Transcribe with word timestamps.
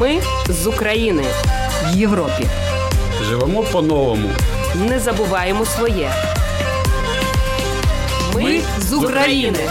Ми 0.00 0.20
з 0.48 0.66
України 0.66 1.24
в 1.84 1.96
Європі. 1.96 2.46
Живемо 3.28 3.62
по-новому. 3.62 4.30
Не 4.74 4.98
забуваємо 4.98 5.64
своє. 5.64 6.12
Ми 8.34 8.60
з 8.78 8.92
України. 8.92 9.70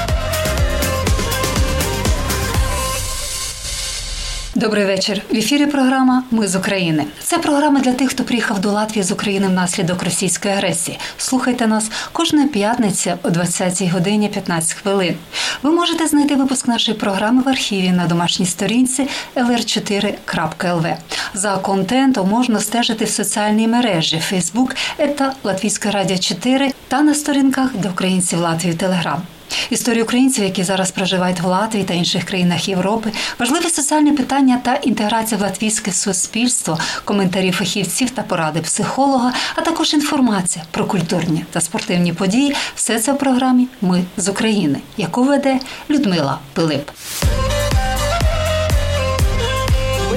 Добрий 4.59 4.85
вечір. 4.85 5.21
В 5.29 5.35
ефірі 5.35 5.65
програма 5.65 6.23
Ми 6.31 6.47
з 6.47 6.55
України. 6.55 7.05
Це 7.23 7.37
програма 7.37 7.79
для 7.79 7.93
тих, 7.93 8.09
хто 8.09 8.23
приїхав 8.23 8.59
до 8.59 8.71
Латвії 8.71 9.03
з 9.03 9.11
України 9.11 9.47
внаслідок 9.47 10.03
російської 10.03 10.53
агресії. 10.53 10.99
Слухайте 11.17 11.67
нас 11.67 11.91
кожної 12.11 12.47
п'ятниці 12.47 13.13
о 13.23 13.29
20 13.29 13.83
годині 13.83 14.29
15 14.29 14.73
хвилин. 14.73 15.15
Ви 15.63 15.71
можете 15.71 16.07
знайти 16.07 16.35
випуск 16.35 16.67
нашої 16.67 16.97
програми 16.97 17.41
в 17.41 17.49
архіві 17.49 17.91
на 17.91 18.07
домашній 18.07 18.45
сторінці 18.45 19.07
lr4.lv. 19.35 20.95
За 21.33 21.57
контентом 21.57 22.29
можна 22.29 22.59
стежити 22.59 23.05
в 23.05 23.09
соціальній 23.09 23.67
мережі 23.67 24.21
Facebook 24.31 24.75
та 25.17 25.33
Латвійське 25.43 25.91
радіо 25.91 26.17
4 26.17 26.71
та 26.87 27.01
на 27.01 27.13
сторінках 27.13 27.75
для 27.75 27.89
українців 27.89 28.39
Латвії 28.39 28.73
Телеграм. 28.73 29.21
Історії 29.69 30.03
українців, 30.03 30.43
які 30.43 30.63
зараз 30.63 30.91
проживають 30.91 31.39
в 31.39 31.45
Латвії 31.45 31.83
та 31.83 31.93
інших 31.93 32.23
країнах 32.23 32.69
Європи, 32.69 33.11
важливі 33.39 33.69
соціальні 33.69 34.11
питання 34.11 34.59
та 34.63 34.75
інтеграція 34.75 35.37
в 35.37 35.41
латвійське 35.41 35.91
суспільство, 35.91 36.79
коментарі 37.05 37.51
фахівців 37.51 38.09
та 38.09 38.21
поради 38.21 38.61
психолога, 38.61 39.33
а 39.55 39.61
також 39.61 39.93
інформація 39.93 40.65
про 40.71 40.85
культурні 40.85 41.45
та 41.51 41.61
спортивні 41.61 42.13
події. 42.13 42.55
Все 42.75 42.99
це 42.99 43.13
в 43.13 43.17
програмі 43.17 43.67
Ми 43.81 44.03
з 44.17 44.29
України, 44.29 44.79
яку 44.97 45.23
веде 45.23 45.59
Людмила 45.89 46.39
Пилип. 46.53 46.89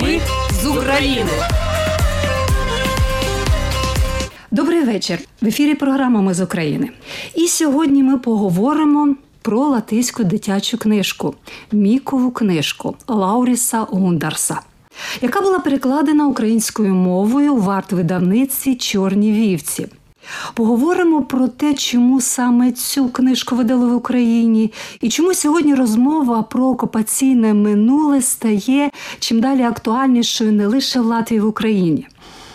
Ми 0.00 0.20
з 0.62 0.66
України. 0.66 1.61
Добрий 4.53 4.84
вечір. 4.84 5.19
В 5.42 5.47
ефірі 5.47 5.75
програма 5.75 6.20
Ми 6.20 6.34
з 6.34 6.41
України. 6.41 6.91
І 7.34 7.48
сьогодні 7.48 8.03
ми 8.03 8.19
поговоримо 8.19 9.17
про 9.42 9.61
латиську 9.61 10.25
дитячу 10.25 10.78
книжку 10.78 11.34
Мікову 11.72 12.31
книжку 12.31 12.97
Лауріса 13.09 13.81
Гундарса. 13.81 14.61
Яка 15.22 15.41
була 15.41 15.59
перекладена 15.59 16.27
українською 16.27 16.94
мовою 16.94 17.56
в 17.56 17.70
арт-видавництві 17.70 18.75
Чорні 18.75 19.33
вівці. 19.33 19.86
Поговоримо 20.55 21.22
про 21.22 21.48
те, 21.48 21.75
чому 21.75 22.20
саме 22.20 22.72
цю 22.72 23.09
книжку 23.09 23.56
видали 23.56 23.87
в 23.87 23.94
Україні, 23.94 24.72
і 25.00 25.09
чому 25.09 25.34
сьогодні 25.34 25.75
розмова 25.75 26.42
про 26.42 26.66
окупаційне 26.66 27.55
минуле 27.55 28.22
стає 28.22 28.91
чим 29.19 29.41
далі 29.41 29.62
актуальнішою 29.62 30.53
не 30.53 30.66
лише 30.66 31.00
в 31.00 31.05
Латвії 31.05 31.41
в 31.41 31.47
Україні. 31.47 32.06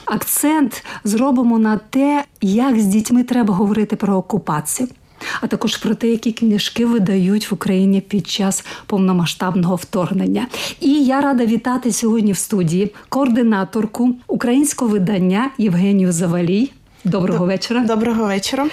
Акцент 0.07 0.85
зробимо 1.03 1.59
на 1.59 1.77
те, 1.77 2.23
як 2.41 2.79
з 2.79 2.85
дітьми 2.85 3.23
треба 3.23 3.53
говорити 3.53 3.95
про 3.95 4.15
окупацію. 4.15 4.89
А 5.41 5.47
також 5.47 5.77
про 5.77 5.95
те, 5.95 6.07
які 6.07 6.31
книжки 6.31 6.85
видають 6.85 7.51
в 7.51 7.53
Україні 7.53 8.01
під 8.01 8.27
час 8.27 8.65
повномасштабного 8.85 9.75
вторгнення. 9.75 10.47
І 10.79 11.05
я 11.05 11.21
рада 11.21 11.45
вітати 11.45 11.91
сьогодні 11.91 12.31
в 12.31 12.37
студії 12.37 12.93
координаторку 13.09 14.15
українського 14.27 14.91
видання 14.91 15.51
Євгенію 15.57 16.11
Завалій. 16.11 16.71
Доброго 17.03 17.39
Доб... 17.39 17.47
вечора. 17.47 17.81
Доброго 17.81 18.25
вечора. 18.25 18.67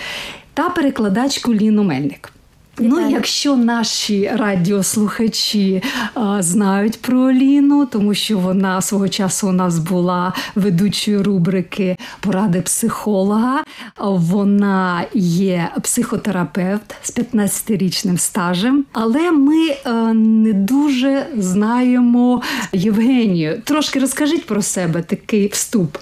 Та 0.54 0.68
перекладачку 0.68 1.54
Ліну 1.54 1.82
Мельник. 1.82 2.32
Ну, 2.78 3.10
якщо 3.10 3.56
наші 3.56 4.30
радіослухачі 4.34 5.82
а, 6.14 6.42
знають 6.42 7.00
про 7.00 7.32
Ліну, 7.32 7.86
тому 7.86 8.14
що 8.14 8.38
вона 8.38 8.80
свого 8.80 9.08
часу 9.08 9.48
у 9.48 9.52
нас 9.52 9.78
була 9.78 10.32
ведучою 10.54 11.22
рубрики 11.22 11.96
Поради 12.20 12.60
психолога, 12.60 13.64
вона 13.98 15.04
є 15.14 15.70
психотерапевт 15.82 16.94
з 17.02 17.16
15-річним 17.16 18.18
стажем, 18.18 18.84
але 18.92 19.30
ми 19.32 19.76
а, 19.84 19.90
не 20.12 20.52
дуже 20.52 21.26
знаємо 21.36 22.42
Євгенію. 22.72 23.62
Трошки 23.64 23.98
розкажіть 23.98 24.46
про 24.46 24.62
себе 24.62 25.02
такий 25.02 25.48
вступ. 25.48 25.96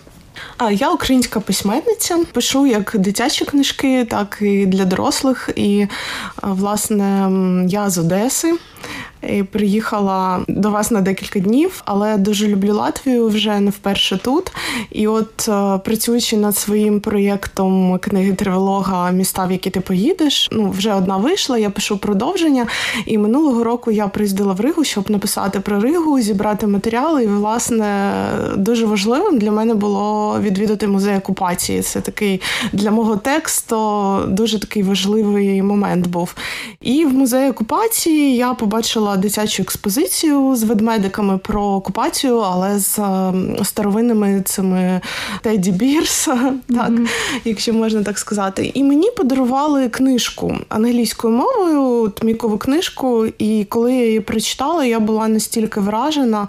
Я 0.71 0.91
українська 0.91 1.41
письменниця, 1.41 2.19
пишу 2.33 2.67
як 2.67 2.97
дитячі 2.99 3.45
книжки, 3.45 4.05
так 4.05 4.39
і 4.41 4.67
для 4.67 4.85
дорослих. 4.85 5.51
І, 5.57 5.87
власне, 6.43 7.31
я 7.69 7.91
з 7.91 7.99
Одеси. 7.99 8.59
І 9.29 9.43
Приїхала 9.43 10.41
до 10.49 10.71
вас 10.71 10.91
на 10.91 11.01
декілька 11.01 11.41
днів, 11.41 11.83
але 11.85 12.17
дуже 12.17 12.49
люблю 12.49 12.75
Латвію 12.75 13.29
вже 13.29 13.61
не 13.61 13.71
вперше 13.71 14.21
тут. 14.25 14.53
І 14.91 15.07
от 15.07 15.49
працюючи 15.85 16.37
над 16.37 16.57
своїм 16.57 17.01
проєктом 17.01 17.99
книги 17.99 18.33
триволога 18.33 19.11
Міста, 19.11 19.47
в 19.47 19.53
які 19.53 19.71
ти 19.71 19.81
поїдеш. 19.81 20.49
Ну 20.53 20.71
вже 20.71 20.95
одна 20.95 21.17
вийшла. 21.17 21.59
Я 21.59 21.71
пишу 21.71 21.99
продовження. 21.99 22.67
І 23.07 23.19
минулого 23.19 23.65
року 23.65 23.91
я 23.91 24.09
приїздила 24.09 24.53
в 24.53 24.61
Ригу, 24.61 24.85
щоб 24.85 25.11
написати 25.11 25.61
про 25.61 25.81
Ригу, 25.81 26.21
зібрати 26.21 26.67
матеріали. 26.67 27.25
І 27.25 27.27
власне 27.27 28.13
дуже 28.57 28.87
важливим 28.87 29.39
для 29.39 29.51
мене 29.51 29.75
було 29.75 30.37
відвідати 30.41 30.89
музей 30.89 31.17
окупації. 31.17 31.83
Це 31.83 32.01
такий 32.01 32.41
для 32.73 32.91
мого 32.91 33.17
тексту 33.17 34.19
дуже 34.29 34.61
такий 34.61 34.83
важливий 34.83 35.63
момент 35.63 36.07
був. 36.07 36.35
І 36.81 37.05
в 37.05 37.15
музеї 37.15 37.51
окупації 37.51 38.37
я 38.37 38.55
побачила 38.55 39.12
дитячу 39.17 39.63
експозицію 39.63 40.57
з 40.57 40.63
ведмедиками 40.63 41.39
про 41.39 41.63
окупацію, 41.63 42.39
але 42.39 42.79
з 42.79 43.01
старовинними 43.63 44.43
цими 44.45 45.01
Теді 45.43 45.73
Бірс, 45.73 46.29
mm-hmm. 46.29 46.53
так, 46.77 46.91
якщо 47.45 47.73
можна 47.73 48.03
так 48.03 48.19
сказати. 48.19 48.71
І 48.75 48.85
мені 48.85 49.11
подарували 49.17 49.89
книжку 49.89 50.59
англійською 50.69 51.35
мовою, 51.35 52.09
Тмікову 52.09 52.59
книжку. 52.59 53.27
І 53.39 53.67
коли 53.69 53.95
я 53.95 54.07
її 54.07 54.21
прочитала, 54.21 54.85
я 54.85 55.01
була 55.01 55.29
настільки 55.29 55.81
вражена, 55.81 56.49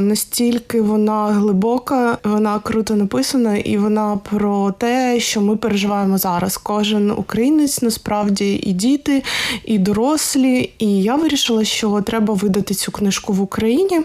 настільки 0.00 0.82
вона 0.82 1.26
глибока, 1.26 2.18
вона 2.24 2.58
круто 2.58 2.96
написана, 2.96 3.56
і 3.56 3.78
вона 3.78 4.20
про 4.30 4.72
те, 4.78 5.20
що 5.20 5.40
ми 5.40 5.56
переживаємо 5.56 6.18
зараз. 6.18 6.56
Кожен 6.56 7.10
українець 7.10 7.82
насправді 7.82 8.60
і 8.62 8.72
діти, 8.72 9.22
і 9.64 9.78
дорослі. 9.78 10.70
І 10.78 11.02
я 11.02 11.16
вирішила, 11.24 11.64
що 11.64 12.00
треба 12.00 12.34
видати 12.34 12.74
цю 12.74 12.92
книжку 12.92 13.32
в 13.32 13.40
Україні. 13.40 14.00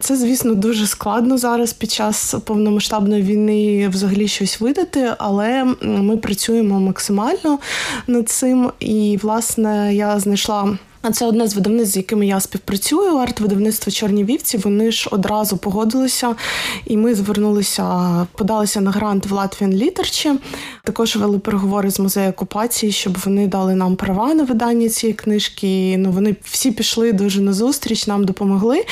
Це, 0.00 0.16
звісно, 0.16 0.54
дуже 0.54 0.86
складно 0.86 1.38
зараз 1.38 1.72
під 1.72 1.90
час 1.90 2.34
повномасштабної 2.44 3.22
війни 3.22 3.88
взагалі 3.88 4.28
щось 4.28 4.60
видати, 4.60 5.12
але 5.18 5.64
ми 5.82 6.16
працюємо 6.16 6.80
максимально 6.80 7.58
над 8.06 8.28
цим. 8.28 8.70
І, 8.80 9.18
власне, 9.22 9.94
я 9.94 10.20
знайшла. 10.20 10.78
А 11.02 11.10
це 11.10 11.26
одне 11.26 11.48
з 11.48 11.54
видавництв, 11.54 11.92
з 11.92 11.96
якими 11.96 12.26
я 12.26 12.40
співпрацюю. 12.40 13.18
Арт-видавництво 13.18 13.90
Чорні 13.90 14.24
вівці. 14.24 14.58
Вони 14.58 14.92
ж 14.92 15.08
одразу 15.12 15.56
погодилися, 15.56 16.34
і 16.86 16.96
ми 16.96 17.14
звернулися, 17.14 18.26
подалися 18.32 18.80
на 18.80 18.90
грант 18.90 19.26
в 19.26 19.32
Latvian 19.32 19.82
Literature. 19.82 20.36
Також 20.84 21.16
вели 21.16 21.38
переговори 21.38 21.90
з 21.90 22.00
музею 22.00 22.30
окупації, 22.30 22.92
щоб 22.92 23.18
вони 23.24 23.46
дали 23.46 23.74
нам 23.74 23.96
права 23.96 24.34
на 24.34 24.44
видання 24.44 24.88
цієї 24.88 25.14
книжки. 25.14 25.96
Ну 25.98 26.10
вони 26.10 26.36
всі 26.44 26.70
пішли 26.70 27.12
дуже 27.12 27.40
на 27.40 27.52
зустріч, 27.52 28.06
нам 28.06 28.24
допомогли. 28.24 28.84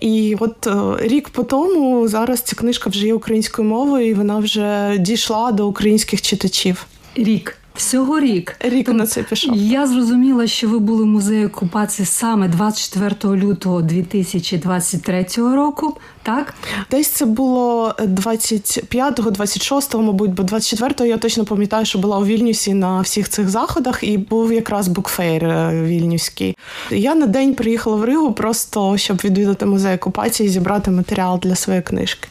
І 0.00 0.36
от 0.40 0.68
рік 1.00 1.28
по 1.28 1.42
тому 1.42 2.08
зараз 2.08 2.40
ця 2.40 2.56
книжка 2.56 2.90
вже 2.90 3.06
є 3.06 3.14
українською 3.14 3.68
мовою, 3.68 4.08
і 4.08 4.14
вона 4.14 4.38
вже 4.38 4.96
дійшла 4.98 5.52
до 5.52 5.68
українських 5.68 6.22
читачів. 6.22 6.86
Рік. 7.14 7.58
Всього 7.76 8.20
рік. 8.20 8.56
Рік 8.60 8.88
на 8.88 9.06
це 9.06 9.22
пішов. 9.22 9.56
Я 9.56 9.86
зрозуміла, 9.86 10.46
що 10.46 10.68
ви 10.68 10.78
були 10.78 11.02
в 11.02 11.06
музеї 11.06 11.46
окупації 11.46 12.06
саме 12.06 12.48
24 12.48 13.36
лютого 13.36 13.82
2023 13.82 15.26
року. 15.36 15.96
Так, 16.22 16.54
десь 16.90 17.08
це 17.08 17.24
було 17.24 17.94
25-го, 17.98 19.30
26-го, 19.30 20.02
мабуть, 20.02 20.34
бо 20.34 20.42
24-го 20.42 21.06
я 21.06 21.18
точно 21.18 21.44
пам'ятаю, 21.44 21.86
що 21.86 21.98
була 21.98 22.18
у 22.18 22.24
Вільнюсі 22.24 22.74
на 22.74 23.00
всіх 23.00 23.28
цих 23.28 23.48
заходах, 23.48 24.04
і 24.04 24.18
був 24.18 24.52
якраз 24.52 24.88
букфейр 24.88 25.44
вільнюський. 25.72 26.56
Я 26.90 27.14
на 27.14 27.26
день 27.26 27.54
приїхала 27.54 27.96
в 27.96 28.04
Ригу 28.04 28.32
просто 28.32 28.96
щоб 28.96 29.16
відвідати 29.24 29.66
музей 29.66 29.96
окупації 29.96 30.46
і 30.46 30.50
зібрати 30.50 30.90
матеріал 30.90 31.40
для 31.42 31.54
своєї 31.54 31.82
книжки. 31.82 32.28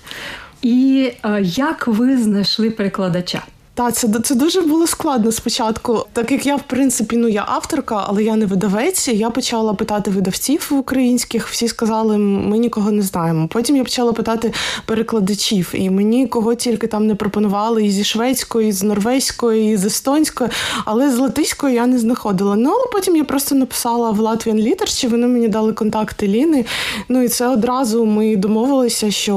І 0.61 1.11
як 1.41 1.87
ви 1.87 2.17
знайшли 2.17 2.69
перекладача? 2.69 3.43
Та 3.75 3.91
це 3.91 4.07
це 4.23 4.35
дуже 4.35 4.61
було 4.61 4.87
складно 4.87 5.31
спочатку. 5.31 6.05
Так 6.13 6.31
як 6.31 6.45
я, 6.45 6.55
в 6.55 6.63
принципі, 6.67 7.17
ну 7.17 7.27
я 7.27 7.45
авторка, 7.47 8.05
але 8.07 8.23
я 8.23 8.35
не 8.35 8.45
видавець. 8.45 9.07
Я 9.07 9.29
почала 9.29 9.73
питати 9.73 10.11
видавців 10.11 10.71
українських. 10.71 11.47
Всі 11.47 11.67
сказали, 11.67 12.17
ми 12.17 12.57
нікого 12.57 12.91
не 12.91 13.01
знаємо. 13.01 13.47
Потім 13.47 13.75
я 13.75 13.83
почала 13.83 14.13
питати 14.13 14.53
перекладачів, 14.85 15.71
і 15.73 15.89
мені 15.89 16.27
кого 16.27 16.55
тільки 16.55 16.87
там 16.87 17.07
не 17.07 17.15
пропонували 17.15 17.85
і 17.85 17.91
зі 17.91 18.03
шведської, 18.03 18.69
і 18.69 18.71
з 18.71 18.83
норвезької, 18.83 19.73
і 19.73 19.77
з 19.77 19.85
естонської, 19.85 20.49
але 20.85 21.11
з 21.11 21.17
латиської 21.17 21.75
я 21.75 21.87
не 21.87 21.99
знаходила. 21.99 22.55
Ну 22.55 22.69
але 22.69 22.85
потім 22.93 23.15
я 23.15 23.23
просто 23.23 23.55
написала 23.55 24.11
в 24.11 24.19
Latvian 24.19 24.67
Literature, 24.69 25.09
вони 25.09 25.27
мені 25.27 25.47
дали 25.47 25.73
контакти 25.73 26.27
Ліни. 26.27 26.65
Ну 27.09 27.21
і 27.21 27.27
це 27.27 27.47
одразу 27.47 28.05
ми 28.05 28.35
домовилися, 28.35 29.11
що 29.11 29.33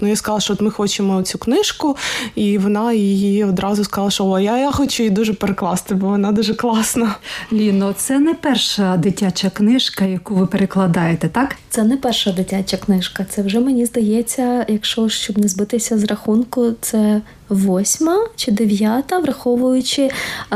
ну 0.00 0.08
я 0.08 0.16
сказала, 0.16 0.40
що 0.40 0.52
от 0.52 0.60
ми 0.60 0.70
хочемо 0.70 1.22
цю 1.22 1.38
книжку, 1.38 1.96
і 2.34 2.58
вона 2.58 2.92
її 2.92 3.44
одразу 3.44 3.79
одразу 3.80 3.84
сказала, 3.84 4.10
що 4.10 4.38
я, 4.38 4.58
я 4.58 4.70
хочу 4.70 5.02
її 5.02 5.14
дуже 5.14 5.32
перекласти, 5.32 5.94
бо 5.94 6.08
вона 6.08 6.32
дуже 6.32 6.54
класна. 6.54 7.16
Ліно, 7.52 7.94
це 7.96 8.18
не 8.18 8.34
перша 8.34 8.96
дитяча 8.96 9.50
книжка, 9.50 10.04
яку 10.04 10.34
ви 10.34 10.46
перекладаєте, 10.46 11.28
так? 11.28 11.56
Це 11.70 11.82
не 11.82 11.96
перша 11.96 12.32
дитяча 12.32 12.76
книжка. 12.76 13.26
Це 13.30 13.42
вже 13.42 13.60
мені 13.60 13.86
здається, 13.86 14.66
якщо 14.68 15.08
щоб 15.08 15.38
не 15.38 15.48
збитися 15.48 15.98
з 15.98 16.04
рахунку, 16.04 16.72
це 16.80 17.20
восьма 17.48 18.26
чи 18.36 18.52
дев'ята, 18.52 19.18
враховуючи 19.18 20.10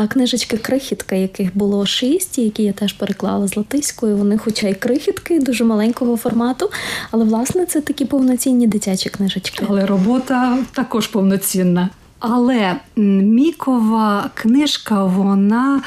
книжечки 0.09 0.57
крихітка, 0.57 1.17
яких 1.17 1.57
було 1.57 1.87
шість, 1.87 2.39
які 2.39 2.63
я 2.63 2.73
теж 2.73 2.93
переклала 2.93 3.49
з 3.49 3.57
латиською. 3.57 4.17
Вони, 4.17 4.39
хоча 4.39 4.69
й 4.69 4.75
крихітки, 4.75 5.41
дуже 5.41 5.65
маленького 5.65 6.17
формату, 6.17 6.71
але 7.11 7.25
власне 7.25 7.67
це 7.67 7.81
такі 7.81 8.05
повноцінні 8.05 8.67
дитячі 8.67 9.11
книжечки. 9.11 9.67
Але 9.69 9.87
робота 9.87 10.59
також 10.73 11.07
повноцінна. 11.07 11.89
Але 12.27 12.77
Мікова 12.97 14.31
книжка 14.35 15.05
вона 15.05 15.83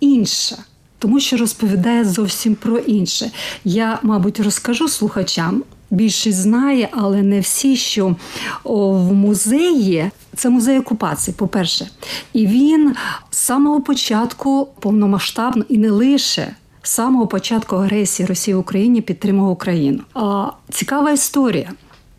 інша, 0.00 0.56
тому 0.98 1.20
що 1.20 1.36
розповідає 1.36 2.04
зовсім 2.04 2.54
про 2.54 2.78
інше. 2.78 3.30
Я, 3.64 3.98
мабуть, 4.02 4.40
розкажу 4.40 4.88
слухачам. 4.88 5.62
Більшість 5.90 6.38
знає, 6.38 6.88
але 6.92 7.22
не 7.22 7.40
всі, 7.40 7.76
що 7.76 8.16
в 8.64 9.12
музеї 9.12 10.10
це 10.36 10.48
музей 10.50 10.78
окупації, 10.78 11.34
по-перше, 11.38 11.88
і 12.32 12.46
він 12.46 12.94
з 13.30 13.38
самого 13.38 13.80
початку 13.80 14.68
повномасштабно 14.80 15.64
і 15.68 15.78
не 15.78 15.90
лише 15.90 16.54
з 16.82 16.90
самого 16.90 17.26
початку 17.26 17.76
агресії 17.76 18.26
Росії 18.26 18.54
в 18.54 18.58
Україні 18.58 19.00
підтримав 19.00 19.50
Україну. 19.50 20.00
А 20.14 20.46
цікава 20.70 21.10
історія. 21.10 21.70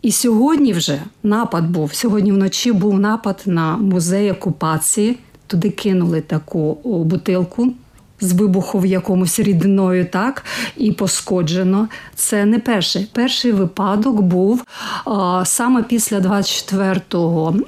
І 0.06 0.12
сьогодні 0.12 0.74
вже 0.74 1.02
напад 1.24 1.70
був. 1.70 1.94
Сьогодні 1.94 2.32
вночі 2.32 2.72
був 2.72 3.00
напад 3.00 3.42
на 3.46 3.78
музей 3.78 4.32
окупації. 4.32 5.18
Туди 5.48 5.70
кинули 5.70 6.22
таку 6.22 6.78
бутилку 6.84 7.74
з 8.22 8.34
вибуху 8.34 8.80
в 8.80 8.86
якомусь 8.86 9.40
рідиною, 9.40 10.06
так 10.06 10.46
і 10.78 10.92
пошкоджено. 10.92 11.88
Це 12.16 12.46
не 12.46 12.60
перший. 12.60 13.08
Перший 13.14 13.52
випадок 13.52 14.22
був 14.22 14.64
а, 15.06 15.44
саме 15.46 15.84
після 15.84 16.20
24 16.20 17.02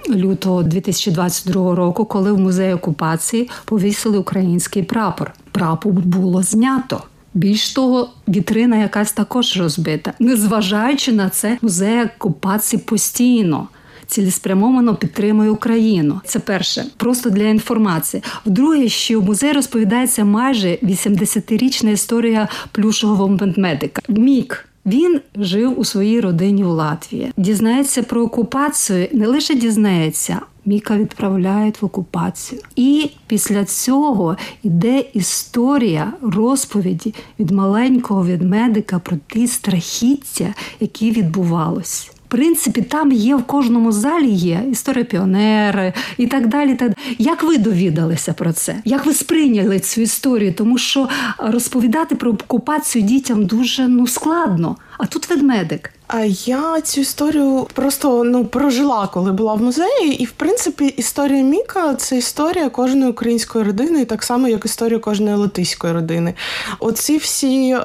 лютого 0.09 0.63
2022 0.63 1.75
року, 1.75 2.05
коли 2.05 2.31
в 2.31 2.39
музеї 2.39 2.73
окупації 2.73 3.49
повісили 3.65 4.17
український 4.17 4.83
прапор. 4.83 5.33
Прапор 5.51 5.93
було 5.93 6.43
знято. 6.43 7.03
Більш 7.37 7.73
того, 7.73 8.09
вітрина 8.27 8.77
якась 8.77 9.11
також 9.11 9.57
розбита, 9.57 10.13
незважаючи 10.19 11.11
на 11.11 11.29
це, 11.29 11.57
музей 11.61 12.03
окупації 12.03 12.81
постійно. 12.85 13.67
Цілеспрямовано 14.07 14.95
підтримує 14.95 15.49
Україну. 15.49 16.21
Це 16.25 16.39
перше, 16.39 16.85
просто 16.97 17.29
для 17.29 17.43
інформації. 17.43 18.23
Вдруге, 18.45 18.89
що 18.89 19.21
в 19.21 19.23
музеї 19.23 19.53
розповідається 19.53 20.25
майже 20.25 20.67
80-річна 20.83 21.89
історія 21.89 22.47
плюшового 22.71 23.27
медмедика. 23.27 24.01
Мік 24.07 24.65
він 24.85 25.19
жив 25.35 25.79
у 25.79 25.85
своїй 25.85 26.21
родині 26.21 26.63
в 26.63 26.67
Латвії. 26.67 27.31
Дізнається 27.37 28.03
про 28.03 28.21
окупацію, 28.21 29.07
не 29.11 29.27
лише 29.27 29.55
дізнається, 29.55 30.39
Міка 30.67 30.97
відправляють 30.97 31.81
в 31.81 31.85
окупацію. 31.85 32.61
І 32.75 33.09
після 33.27 33.65
цього 33.65 34.37
йде 34.63 35.03
історія 35.13 36.13
розповіді 36.21 37.13
від 37.39 37.51
маленького 37.51 38.21
ведмедика 38.21 38.99
про 38.99 39.17
ті 39.27 39.47
страхіття, 39.47 40.53
які 40.79 41.11
відбувалися. 41.11 42.11
В 42.27 42.29
принципі, 42.29 42.81
там 42.81 43.11
є 43.11 43.35
в 43.35 43.43
кожному 43.43 43.91
залі 43.91 44.29
є 44.29 44.63
історія 44.71 45.05
піонери 45.05 45.93
і 46.17 46.27
так 46.27 46.47
далі. 46.47 46.75
Так 46.75 46.91
Як 47.17 47.43
ви 47.43 47.57
довідалися 47.57 48.33
про 48.33 48.53
це? 48.53 48.75
Як 48.85 49.05
ви 49.05 49.13
сприйняли 49.13 49.79
цю 49.79 50.01
історію? 50.01 50.53
Тому 50.53 50.77
що 50.77 51.09
розповідати 51.37 52.15
про 52.15 52.31
окупацію 52.31 53.05
дітям 53.05 53.45
дуже 53.45 53.87
ну 53.87 54.07
складно. 54.07 54.77
А 54.97 55.05
тут 55.05 55.29
ведмедик. 55.29 55.96
Я 56.35 56.81
цю 56.81 57.01
історію 57.01 57.67
просто 57.73 58.23
ну 58.23 58.45
прожила, 58.45 59.09
коли 59.13 59.31
була 59.31 59.53
в 59.53 59.61
музеї. 59.61 60.15
І 60.19 60.25
в 60.25 60.31
принципі, 60.31 60.85
історія 60.85 61.43
Міка 61.43 61.95
це 61.95 62.17
історія 62.17 62.69
кожної 62.69 63.11
української 63.11 63.65
родини, 63.65 64.05
так 64.05 64.23
само, 64.23 64.47
як 64.47 64.65
історія 64.65 64.99
кожної 64.99 65.35
латиської 65.35 65.93
родини. 65.93 66.33
Оці 66.79 67.17
всі 67.17 67.69
е, 67.71 67.79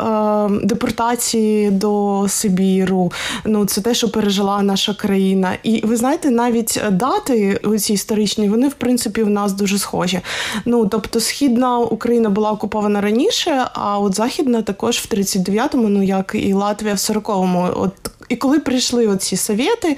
депортації 0.62 1.70
до 1.70 2.24
Сибіру, 2.28 3.12
ну 3.44 3.66
це 3.66 3.80
те, 3.80 3.94
що 3.94 4.10
пережила 4.10 4.62
наша 4.62 4.94
країна. 4.94 5.52
І 5.62 5.86
ви 5.86 5.96
знаєте, 5.96 6.30
навіть 6.30 6.82
дати 6.90 7.60
ці 7.78 7.92
історичні, 7.92 8.48
вони 8.48 8.68
в 8.68 8.74
принципі 8.74 9.22
в 9.22 9.30
нас 9.30 9.52
дуже 9.52 9.78
схожі. 9.78 10.20
Ну 10.64 10.86
тобто, 10.86 11.20
східна 11.20 11.78
Україна 11.78 12.30
була 12.30 12.50
окупована 12.50 13.00
раніше, 13.00 13.66
а 13.72 13.98
от 13.98 14.14
західна 14.14 14.62
також 14.62 14.96
в 14.96 15.14
39-му, 15.14 15.88
ну 15.88 16.02
як 16.02 16.32
і 16.34 16.52
Латвія 16.52 16.94
в 16.94 16.96
40-му. 16.96 17.68
От 17.76 18.11
і 18.32 18.36
коли 18.36 18.60
прийшли 18.60 19.06
оці 19.06 19.36
совєти, 19.36 19.96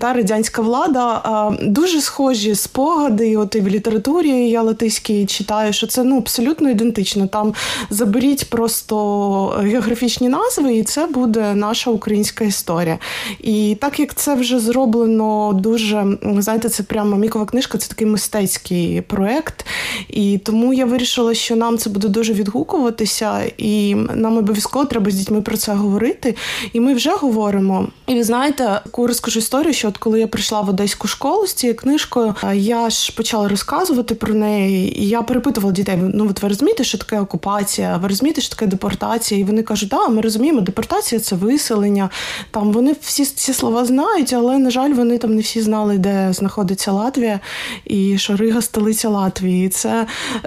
та 0.00 0.12
радянська 0.12 0.62
влада, 0.62 1.22
дуже 1.62 2.00
схожі 2.00 2.54
спогади. 2.54 3.36
От 3.36 3.54
і 3.54 3.60
в 3.60 3.68
літературі 3.68 4.48
я 4.48 4.62
латиській 4.62 5.26
читаю, 5.26 5.72
що 5.72 5.86
це 5.86 6.04
ну 6.04 6.18
абсолютно 6.18 6.70
ідентично. 6.70 7.26
Там 7.26 7.54
заберіть 7.90 8.50
просто 8.50 8.96
географічні 9.46 10.28
назви, 10.28 10.74
і 10.74 10.82
це 10.82 11.06
буде 11.06 11.54
наша 11.54 11.90
українська 11.90 12.44
історія. 12.44 12.98
І 13.40 13.76
так 13.80 14.00
як 14.00 14.14
це 14.14 14.34
вже 14.34 14.58
зроблено 14.58 15.52
дуже, 15.52 16.06
знаєте, 16.38 16.68
це 16.68 16.82
прямо 16.82 17.16
мікова 17.16 17.46
книжка, 17.46 17.78
це 17.78 17.88
такий 17.88 18.06
мистецький 18.06 19.00
проект. 19.00 19.66
І 20.08 20.38
тому 20.38 20.74
я 20.74 20.84
вирішила, 20.86 21.34
що 21.34 21.56
нам 21.56 21.78
це 21.78 21.90
буде 21.90 22.08
дуже 22.08 22.32
відгукуватися, 22.32 23.42
і 23.58 23.94
нам 23.94 24.36
обов'язково 24.36 24.84
треба 24.84 25.10
з 25.10 25.14
дітьми 25.14 25.42
про 25.42 25.56
це 25.56 25.72
говорити. 25.72 26.36
І 26.72 26.80
ми 26.80 26.94
вже 26.94 27.10
говоримо. 27.10 27.75
І 28.06 28.14
ви 28.14 28.24
знаєте, 28.24 28.80
таку 28.84 29.06
розкажу 29.06 29.38
історію, 29.38 29.72
що 29.72 29.88
от 29.88 29.98
коли 29.98 30.20
я 30.20 30.26
прийшла 30.26 30.60
в 30.60 30.68
одеську 30.68 31.08
школу 31.08 31.46
з 31.46 31.52
цією 31.52 31.76
книжкою, 31.76 32.34
я 32.54 32.90
ж 32.90 33.16
почала 33.16 33.48
розказувати 33.48 34.14
про 34.14 34.34
неї, 34.34 35.02
і 35.02 35.08
я 35.08 35.22
перепитувала 35.22 35.72
дітей: 35.72 35.98
ну 36.14 36.28
от 36.30 36.42
ви 36.42 36.48
розумієте, 36.48 36.84
що 36.84 36.98
таке 36.98 37.20
окупація? 37.20 37.96
Ви 37.96 38.08
розумієте, 38.08 38.40
що 38.40 38.54
таке 38.54 38.66
депортація? 38.66 39.40
І 39.40 39.44
вони 39.44 39.62
кажуть, 39.62 39.88
да, 39.88 40.08
ми 40.08 40.20
розуміємо, 40.20 40.60
депортація 40.60 41.20
це 41.20 41.36
виселення. 41.36 42.10
Там 42.50 42.72
вони 42.72 42.96
всі 43.00 43.24
ці 43.24 43.52
слова 43.52 43.84
знають, 43.84 44.32
але 44.32 44.58
на 44.58 44.70
жаль, 44.70 44.92
вони 44.92 45.18
там 45.18 45.34
не 45.34 45.40
всі 45.40 45.60
знали, 45.60 45.98
де 45.98 46.32
знаходиться 46.32 46.92
Латвія, 46.92 47.40
і 47.84 48.18
що 48.18 48.36
Рига 48.36 48.62
столиця 48.62 49.08
Латвії. 49.08 49.68
Це 49.68 50.06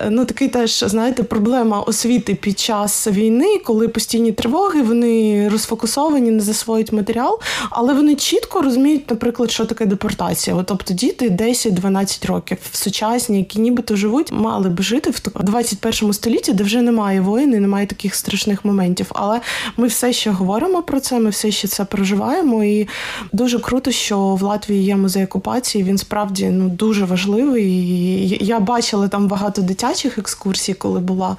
ну 0.09 0.25
такий 0.25 0.47
теж 0.47 0.83
знаєте 0.87 1.23
проблема 1.23 1.79
освіти 1.79 2.35
під 2.35 2.59
час 2.59 3.07
війни, 3.07 3.57
коли 3.65 3.87
постійні 3.87 4.31
тривоги, 4.31 4.81
вони 4.81 5.49
розфокусовані, 5.49 6.31
не 6.31 6.39
засвоюють 6.39 6.91
матеріал 6.91 7.08
матеріал, 7.09 7.39
але 7.69 7.93
вони 7.93 8.15
чітко 8.15 8.61
розуміють, 8.61 9.09
наприклад, 9.09 9.51
що 9.51 9.65
таке 9.65 9.85
депортація. 9.85 10.55
От, 10.55 10.65
тобто 10.65 10.93
діти 10.93 11.29
10-12 11.29 12.27
років 12.27 12.57
сучасні, 12.71 13.37
які 13.37 13.59
нібито 13.59 13.95
живуть, 13.95 14.31
мали 14.31 14.69
б 14.69 14.81
жити 14.81 15.09
в 15.09 15.43
21 15.43 16.13
столітті, 16.13 16.53
де 16.53 16.63
вже 16.63 16.81
немає 16.81 17.21
воїни, 17.21 17.59
немає 17.59 17.87
таких 17.87 18.15
страшних 18.15 18.65
моментів. 18.65 19.05
Але 19.09 19.41
ми 19.77 19.87
все 19.87 20.13
ще 20.13 20.31
говоримо 20.31 20.83
про 20.83 20.99
це, 20.99 21.19
ми 21.19 21.29
все 21.29 21.51
ще 21.51 21.67
це 21.67 21.85
проживаємо. 21.85 22.63
І 22.63 22.87
дуже 23.33 23.59
круто, 23.59 23.91
що 23.91 24.19
в 24.19 24.41
Латвії 24.41 24.83
є 24.83 24.95
музей 24.95 25.25
окупації. 25.25 25.83
Він 25.83 25.97
справді 25.97 26.45
ну 26.45 26.69
дуже 26.69 27.05
важливий. 27.05 27.65
І 27.65 28.45
Я 28.45 28.59
бачила 28.59 29.07
там 29.07 29.27
багато 29.27 29.61
дитячих 29.61 30.17
екскурсій, 30.17 30.73
коли 30.73 30.99
була. 30.99 31.37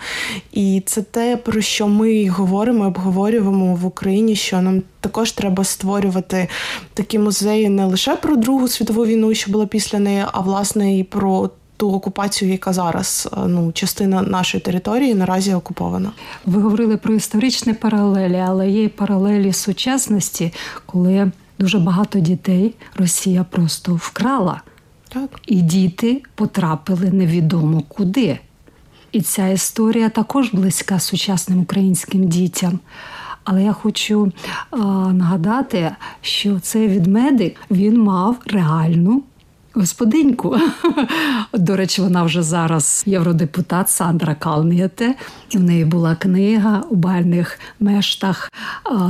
І 0.53 0.83
це 0.87 1.03
те, 1.03 1.37
про 1.37 1.61
що 1.61 1.89
ми 1.89 2.29
говоримо, 2.29 2.87
обговорюємо 2.87 3.75
в 3.75 3.87
Україні, 3.87 4.37
що 4.37 4.61
нам 4.63 4.83
також 5.01 5.33
треба 5.33 5.65
створювати 5.65 6.49
такі 6.95 7.19
музеї 7.19 7.69
не 7.69 7.85
лише 7.85 8.17
про 8.17 8.37
Другу 8.37 8.69
світову 8.69 9.07
війну, 9.07 9.35
що 9.35 9.51
була 9.51 9.67
після 9.67 9.99
неї, 9.99 10.25
а 10.33 10.41
власне 10.41 10.99
і 10.99 11.05
про. 11.05 11.51
Ту 11.77 11.93
окупацію, 11.93 12.51
яка 12.51 12.73
зараз 12.73 13.29
е, 13.33 13.37
ну 13.47 13.73
частина 13.73 14.23
нашої 14.23 14.61
території 14.61 15.15
наразі 15.15 15.55
окупована. 15.55 16.13
Ви 16.47 16.63
говорили 16.63 16.97
про 16.97 17.15
історичні 17.15 17.73
паралелі, 17.73 18.37
але 18.37 18.71
є 18.71 18.89
паралелі 18.89 19.53
сучасності, 19.53 20.53
коли 20.87 21.31
дуже 21.59 21.79
багато 21.79 22.19
дітей 22.19 22.75
Росія 22.97 23.45
просто 23.51 23.95
вкрала 23.95 24.61
Так. 25.09 25.41
І 25.47 25.61
діти 25.61 26.23
потрапили 26.35 27.11
невідомо 27.11 27.83
куди. 27.89 28.39
І 29.13 29.21
ця 29.21 29.49
історія 29.49 30.09
також 30.09 30.55
близька 30.55 31.01
сучасним 31.01 31.61
українським 31.61 32.29
дітям. 32.29 32.79
Але 33.45 33.65
я 33.65 33.73
хочу 33.73 34.33
а, 34.71 34.77
нагадати, 35.13 35.91
що 36.21 36.61
цей 36.61 36.89
відмедик 36.89 37.57
він 37.71 38.03
мав 38.03 38.37
реальну 38.47 39.23
господиньку. 39.75 40.57
До 41.53 41.77
речі, 41.77 42.03
вона 42.03 42.23
вже 42.23 42.43
зараз 42.43 43.03
євродепутат 43.07 43.89
Сандра 43.89 44.35
Калнієте. 44.35 45.15
У 45.55 45.59
неї 45.59 45.85
була 45.85 46.15
книга 46.15 46.83
у 46.91 46.97
бальних 46.97 47.61
мештах 47.81 48.51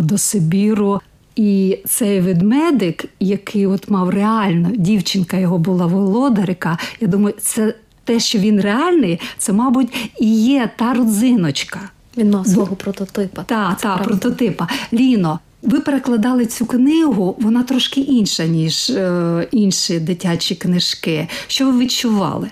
до 0.01 0.19
Сибіру. 0.19 1.01
І 1.37 1.79
цей 1.87 2.21
ведмедик, 2.21 3.05
який 3.21 3.67
от 3.67 3.91
мав 3.91 4.11
реально, 4.11 4.71
дівчинка 4.77 5.37
його 5.37 5.59
була 5.59 5.87
володарка, 5.87 6.79
я 7.01 7.09
думаю, 7.09 7.35
це 7.41 7.75
те, 8.05 8.21
що 8.21 8.39
він 8.39 8.61
реальний, 8.61 9.21
це, 9.39 9.53
мабуть, 9.53 10.13
і 10.21 10.45
є 10.45 10.71
та 10.77 10.95
родзиночка. 10.95 11.81
Він 12.17 12.31
мав 12.31 12.47
свого 12.47 12.77
прототипа. 12.77 13.43
Так, 13.43 13.79
Це 13.81 13.83
та, 13.83 13.97
прототипа. 13.97 14.69
Ліно, 14.93 15.39
ви 15.63 15.81
перекладали 15.81 16.47
цю 16.47 16.67
книгу, 16.67 17.37
вона 17.41 17.63
трошки 17.63 18.01
інша, 18.01 18.47
ніж 18.47 18.91
е, 18.91 19.49
інші 19.53 20.01
дитячі 20.01 20.55
книжки. 20.55 21.29
Що 21.47 21.67
ви 21.67 21.79
відчували? 21.79 22.51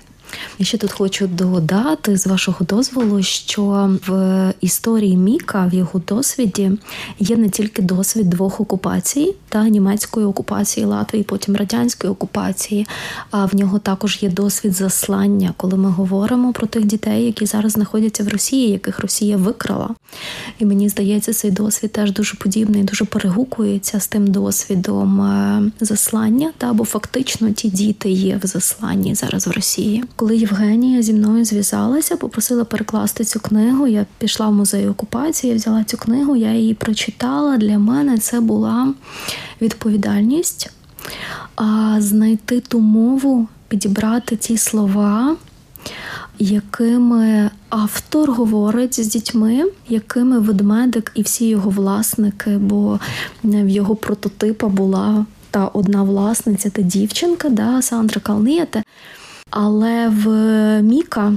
Я 0.59 0.67
ще 0.67 0.79
тут 0.79 0.93
хочу 0.93 1.27
додати 1.27 2.17
з 2.17 2.27
вашого 2.27 2.65
дозволу, 2.65 3.23
що 3.23 3.91
в 4.07 4.53
історії 4.61 5.17
Міка 5.17 5.67
в 5.67 5.75
його 5.75 6.03
досвіді 6.09 6.73
є 7.19 7.37
не 7.37 7.49
тільки 7.49 7.83
досвід 7.83 8.31
двох 8.31 8.61
окупацій 8.61 9.35
та 9.49 9.69
німецької 9.69 10.27
окупації 10.27 10.87
Латвії, 10.87 11.25
потім 11.25 11.57
радянської 11.57 12.13
окупації. 12.13 12.87
А 13.31 13.45
в 13.45 13.55
нього 13.55 13.79
також 13.79 14.19
є 14.23 14.29
досвід 14.29 14.73
заслання, 14.73 15.55
коли 15.57 15.77
ми 15.77 15.91
говоримо 15.91 16.53
про 16.53 16.67
тих 16.67 16.85
дітей, 16.85 17.25
які 17.25 17.47
зараз 17.47 17.73
знаходяться 17.73 18.25
в 18.25 18.29
Росії, 18.29 18.71
яких 18.71 19.01
Росія 19.01 19.37
викрала. 19.37 19.91
І 20.59 20.65
мені 20.65 20.89
здається, 20.89 21.33
цей 21.33 21.51
досвід 21.51 21.93
теж 21.93 22.13
дуже 22.13 22.37
подібний, 22.37 22.83
дуже 22.83 23.05
перегукується 23.05 24.01
з 24.01 24.09
тим 24.09 24.27
досвідом 24.27 25.21
е, 25.21 25.63
заслання. 25.81 26.53
Та 26.59 26.73
бо 26.73 26.85
фактично 26.85 27.51
ті 27.51 27.69
діти 27.69 28.11
є 28.11 28.41
в 28.43 28.47
засланні 28.47 29.15
зараз 29.15 29.47
в 29.47 29.51
Росії. 29.51 30.05
Коли 30.29 30.41
Євгенія 30.41 31.03
зі 31.03 31.13
мною 31.13 31.45
зв'язалася, 31.45 32.17
попросила 32.17 32.65
перекласти 32.65 33.25
цю 33.25 33.41
книгу. 33.41 33.87
Я 33.87 34.07
пішла 34.19 34.49
в 34.49 34.53
музей 34.53 34.89
окупації, 34.89 35.55
взяла 35.55 35.85
цю 35.85 35.97
книгу, 35.97 36.37
я 36.37 36.53
її 36.53 36.75
прочитала. 36.75 37.57
Для 37.57 37.79
мене 37.79 38.19
це 38.19 38.41
була 38.41 38.95
відповідальність 39.63 40.71
а 41.57 41.97
знайти 42.01 42.61
ту 42.61 42.81
мову, 42.81 43.49
підібрати 43.69 44.37
ті 44.37 44.57
слова, 44.57 45.37
якими 46.39 47.51
автор 47.69 48.31
говорить 48.31 49.05
з 49.05 49.07
дітьми, 49.07 49.65
якими 49.89 50.39
ведмедик 50.39 51.13
і 51.15 51.23
всі 51.23 51.49
його 51.49 51.71
власники, 51.71 52.51
бо 52.51 53.01
в 53.43 53.69
його 53.69 53.97
прототипа 53.97 54.69
була 54.69 55.27
та 55.51 55.67
одна 55.67 56.03
власниця, 56.03 56.71
та 56.71 56.83
дівчинка, 56.83 57.49
да, 57.49 57.83
Сандра 57.83 58.21
Калнієте. 58.21 58.83
Але 59.51 60.09
в 60.09 60.29
Міка 60.83 61.33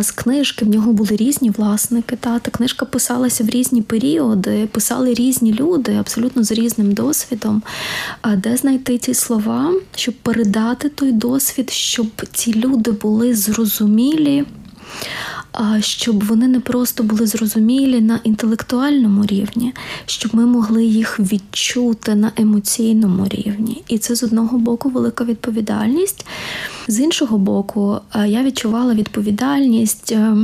з 0.00 0.10
книжки 0.10 0.64
в 0.64 0.68
нього 0.68 0.92
були 0.92 1.16
різні 1.16 1.50
власники. 1.50 2.16
Та, 2.16 2.38
та 2.38 2.50
книжка 2.50 2.86
писалася 2.86 3.44
в 3.44 3.48
різні 3.48 3.82
періоди, 3.82 4.66
писали 4.66 5.14
різні 5.14 5.52
люди, 5.52 5.94
абсолютно 5.94 6.44
з 6.44 6.52
різним 6.52 6.92
досвідом. 6.92 7.62
Де 8.36 8.56
знайти 8.56 8.98
ці 8.98 9.14
слова, 9.14 9.72
щоб 9.96 10.14
передати 10.14 10.88
той 10.88 11.12
досвід, 11.12 11.70
щоб 11.70 12.06
ці 12.32 12.54
люди 12.54 12.90
були 12.90 13.34
зрозумілі. 13.34 14.44
Щоб 15.80 16.24
вони 16.24 16.48
не 16.48 16.60
просто 16.60 17.02
були 17.02 17.26
зрозумілі 17.26 18.00
на 18.00 18.20
інтелектуальному 18.24 19.26
рівні, 19.26 19.74
щоб 20.06 20.34
ми 20.34 20.46
могли 20.46 20.84
їх 20.84 21.20
відчути 21.20 22.14
на 22.14 22.32
емоційному 22.36 23.26
рівні. 23.28 23.82
І 23.88 23.98
це 23.98 24.14
з 24.14 24.22
одного 24.22 24.58
боку 24.58 24.88
велика 24.88 25.24
відповідальність. 25.24 26.26
З 26.88 27.00
іншого 27.00 27.38
боку, 27.38 28.00
е, 28.14 28.28
я 28.28 28.42
відчувала 28.42 28.94
відповідальність. 28.94 30.12
е, 30.12 30.36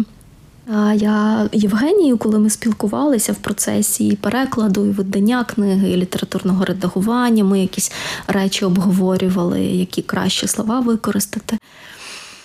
Я 0.94 1.48
Євгенію, 1.52 2.18
коли 2.18 2.38
ми 2.38 2.50
спілкувалися 2.50 3.32
в 3.32 3.36
процесі 3.36 4.06
і 4.08 4.16
перекладу, 4.16 4.86
і 4.86 4.90
видання 4.90 5.44
книги, 5.44 5.90
і 5.90 5.96
літературного 5.96 6.64
редагування, 6.64 7.44
ми 7.44 7.60
якісь 7.60 7.92
речі 8.26 8.64
обговорювали, 8.64 9.60
які 9.64 10.02
кращі 10.02 10.46
слова 10.46 10.80
використати. 10.80 11.58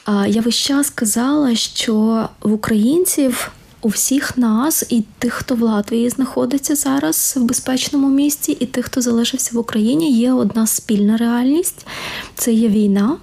Я 0.07 0.41
весь 0.41 0.55
час 0.55 0.89
казала, 0.89 1.55
що 1.55 2.27
в 2.41 2.53
українців 2.53 3.51
у 3.81 3.87
всіх 3.87 4.37
нас, 4.37 4.85
і 4.89 5.03
тих, 5.19 5.33
хто 5.33 5.55
в 5.55 5.61
Латвії 5.61 6.09
знаходиться 6.09 6.75
зараз 6.75 7.33
в 7.37 7.43
безпечному 7.43 8.09
місці, 8.09 8.57
і 8.59 8.65
тих, 8.65 8.85
хто 8.85 9.01
залишився 9.01 9.51
в 9.53 9.57
Україні, 9.57 10.11
є 10.11 10.33
одна 10.33 10.67
спільна 10.67 11.17
реальність 11.17 11.87
це 12.35 12.53
є 12.53 12.67
війна. 12.67 13.17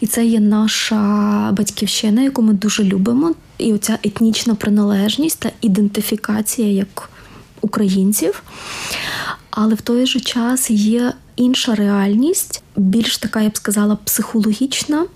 І 0.00 0.06
це 0.06 0.26
є 0.26 0.40
наша 0.40 0.98
батьківщина, 1.52 2.22
яку 2.22 2.42
ми 2.42 2.52
дуже 2.52 2.84
любимо, 2.84 3.34
і 3.58 3.72
оця 3.72 3.98
етнічна 4.02 4.54
приналежність 4.54 5.38
та 5.38 5.50
ідентифікація 5.60 6.68
як 6.68 7.10
українців. 7.60 8.42
Але 9.50 9.74
в 9.74 9.80
той 9.80 10.06
же 10.06 10.20
час 10.20 10.70
є 10.70 11.12
інша 11.36 11.74
реальність, 11.74 12.62
більш 12.76 13.18
така, 13.18 13.40
я 13.40 13.48
б 13.48 13.56
сказала, 13.56 13.96
психологічна, 14.04 15.06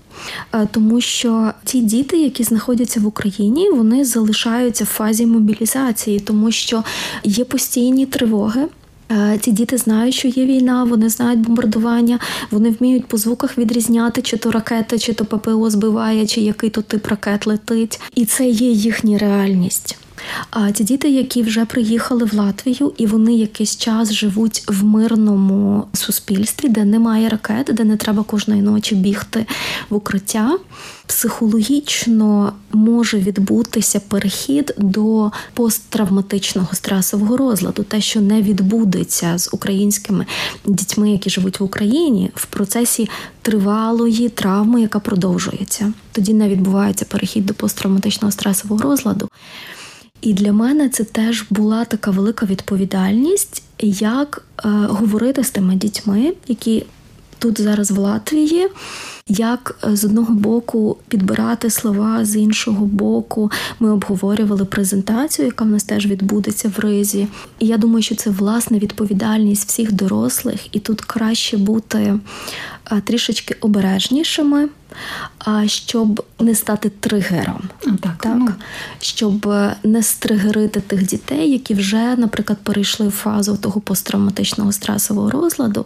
тому 0.71 1.01
що 1.01 1.51
ті 1.63 1.81
діти, 1.81 2.17
які 2.17 2.43
знаходяться 2.43 2.99
в 2.99 3.07
Україні, 3.07 3.69
вони 3.69 4.05
залишаються 4.05 4.83
в 4.83 4.87
фазі 4.87 5.25
мобілізації, 5.25 6.19
тому 6.19 6.51
що 6.51 6.83
є 7.23 7.45
постійні 7.45 8.05
тривоги. 8.05 8.67
Е, 9.11 9.37
Ці 9.41 9.51
діти 9.51 9.77
знають, 9.77 10.15
що 10.15 10.27
є 10.27 10.45
війна, 10.45 10.83
вони 10.83 11.09
знають 11.09 11.39
бомбардування, 11.39 12.19
вони 12.51 12.69
вміють 12.69 13.05
по 13.05 13.17
звуках 13.17 13.57
відрізняти, 13.57 14.21
чи 14.21 14.37
то 14.37 14.51
ракета, 14.51 14.99
чи 14.99 15.13
то 15.13 15.25
ППО 15.25 15.69
збиває, 15.69 16.27
чи 16.27 16.41
який 16.41 16.69
то 16.69 16.81
тип 16.81 17.07
ракет 17.07 17.47
летить. 17.47 18.01
І 18.15 18.25
це 18.25 18.47
є 18.47 18.71
їхня 18.71 19.17
реальність. 19.17 19.97
А 20.49 20.71
ті 20.71 20.83
діти, 20.83 21.09
які 21.09 21.43
вже 21.43 21.65
приїхали 21.65 22.25
в 22.25 22.33
Латвію, 22.33 22.93
і 22.97 23.05
вони 23.05 23.33
якийсь 23.33 23.77
час 23.77 24.13
живуть 24.13 24.63
в 24.67 24.83
мирному 24.83 25.87
суспільстві, 25.93 26.69
де 26.69 26.85
немає 26.85 27.29
ракет, 27.29 27.69
де 27.73 27.83
не 27.83 27.97
треба 27.97 28.23
кожної 28.23 28.61
ночі 28.61 28.95
бігти 28.95 29.45
в 29.89 29.95
укриття. 29.95 30.57
Психологічно 31.05 32.53
може 32.71 33.19
відбутися 33.19 33.99
перехід 33.99 34.75
до 34.77 35.31
посттравматичного 35.53 36.67
стресового 36.73 37.37
розладу, 37.37 37.83
те, 37.83 38.01
що 38.01 38.21
не 38.21 38.41
відбудеться 38.41 39.37
з 39.37 39.49
українськими 39.53 40.25
дітьми, 40.65 41.11
які 41.11 41.29
живуть 41.29 41.59
в 41.59 41.63
Україні, 41.63 42.31
в 42.35 42.45
процесі 42.45 43.09
тривалої 43.41 44.29
травми, 44.29 44.81
яка 44.81 44.99
продовжується. 44.99 45.93
Тоді 46.11 46.33
не 46.33 46.49
відбувається 46.49 47.05
перехід 47.05 47.45
до 47.45 47.53
посттравматичного 47.53 48.31
стресового 48.31 48.81
розладу. 48.81 49.29
І 50.21 50.33
для 50.33 50.53
мене 50.53 50.89
це 50.89 51.03
теж 51.03 51.45
була 51.49 51.85
така 51.85 52.11
велика 52.11 52.45
відповідальність, 52.45 53.63
як 53.79 54.45
е, 54.65 54.69
говорити 54.69 55.43
з 55.43 55.49
тими 55.49 55.75
дітьми, 55.75 56.33
які 56.47 56.85
тут 57.39 57.61
зараз 57.61 57.91
в 57.91 57.97
Латвії. 57.97 58.67
Як 59.29 59.79
е, 59.83 59.95
з 59.95 60.05
одного 60.05 60.33
боку 60.33 60.97
підбирати 61.07 61.69
слова, 61.69 62.25
з 62.25 62.35
іншого 62.35 62.85
боку, 62.85 63.51
ми 63.79 63.91
обговорювали 63.91 64.65
презентацію, 64.65 65.45
яка 65.45 65.65
в 65.65 65.67
нас 65.67 65.83
теж 65.83 66.07
відбудеться 66.07 66.71
в 66.77 66.79
ризі. 66.79 67.27
І 67.59 67.67
я 67.67 67.77
думаю, 67.77 68.01
що 68.01 68.15
це 68.15 68.29
власне 68.29 68.79
відповідальність 68.79 69.69
всіх 69.69 69.91
дорослих, 69.91 70.75
і 70.75 70.79
тут 70.79 71.01
краще 71.01 71.57
бути 71.57 72.19
е, 72.91 73.01
трішечки 73.01 73.55
обережнішими, 73.61 74.69
щоб 75.65 76.25
не 76.39 76.55
стати 76.55 76.89
тригером. 76.89 77.69
Так, 77.79 78.15
Так, 78.19 78.35
ну. 78.35 78.47
щоб 78.99 79.47
е, 79.47 79.75
не 79.83 80.03
стригерити 80.03 80.81
тих 80.81 81.07
дітей, 81.07 81.51
які 81.51 81.73
вже, 81.73 82.15
наприклад, 82.15 82.59
перейшли 82.63 83.07
в 83.07 83.11
фазу 83.11 83.57
того 83.57 83.81
посттравматичного 83.81 84.71
стресового 84.71 85.31
розладу. 85.31 85.85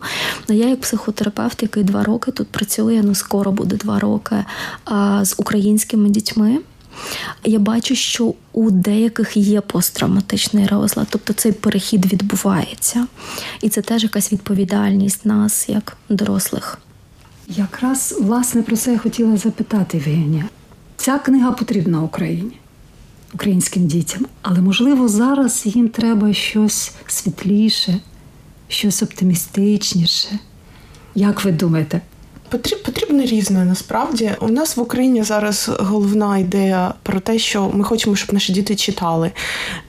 Ну, 0.49 0.55
Я, 0.55 0.69
як 0.69 0.81
психотерапевт, 0.81 1.61
який 1.61 1.83
два 1.83 2.03
роки 2.03 2.31
тут 2.31 2.47
працює, 2.47 3.01
ну 3.03 3.15
скоро 3.15 3.51
буде 3.51 3.75
два 3.75 3.99
роки 3.99 4.45
з 5.21 5.35
українськими 5.37 6.09
дітьми. 6.09 6.59
Я 7.43 7.59
бачу, 7.59 7.95
що 7.95 8.33
у 8.53 8.71
деяких 8.71 9.37
є 9.37 9.61
посттравматичний 9.61 10.67
розлад, 10.67 11.07
тобто 11.09 11.33
цей 11.33 11.51
перехід 11.51 12.13
відбувається, 12.13 13.07
і 13.61 13.69
це 13.69 13.81
теж 13.81 14.03
якась 14.03 14.33
відповідальність 14.33 15.25
нас, 15.25 15.69
як 15.69 15.97
дорослих. 16.09 16.77
Якраз 17.47 18.15
власне 18.21 18.61
про 18.61 18.75
це 18.75 18.91
я 18.91 18.97
хотіла 18.97 19.37
запитати 19.37 19.97
Євгенія. 19.97 20.49
Ця 20.97 21.19
книга 21.19 21.51
потрібна 21.51 22.01
Україні, 22.01 22.57
українським 23.33 23.87
дітям, 23.87 24.25
але 24.41 24.61
можливо 24.61 25.07
зараз 25.07 25.65
їм 25.65 25.89
треба 25.89 26.33
щось 26.33 26.91
світліше, 27.07 27.97
щось 28.67 29.03
оптимістичніше. 29.03 30.39
Як 31.15 31.45
ви 31.45 31.51
думаєте? 31.51 32.01
Потрібно 32.57 33.23
різне 33.23 33.65
насправді. 33.65 34.31
У 34.41 34.47
нас 34.47 34.77
в 34.77 34.81
Україні 34.81 35.23
зараз 35.23 35.69
головна 35.79 36.37
ідея 36.37 36.93
про 37.03 37.19
те, 37.19 37.39
що 37.39 37.71
ми 37.73 37.83
хочемо, 37.83 38.15
щоб 38.15 38.33
наші 38.33 38.53
діти 38.53 38.75
читали 38.75 39.31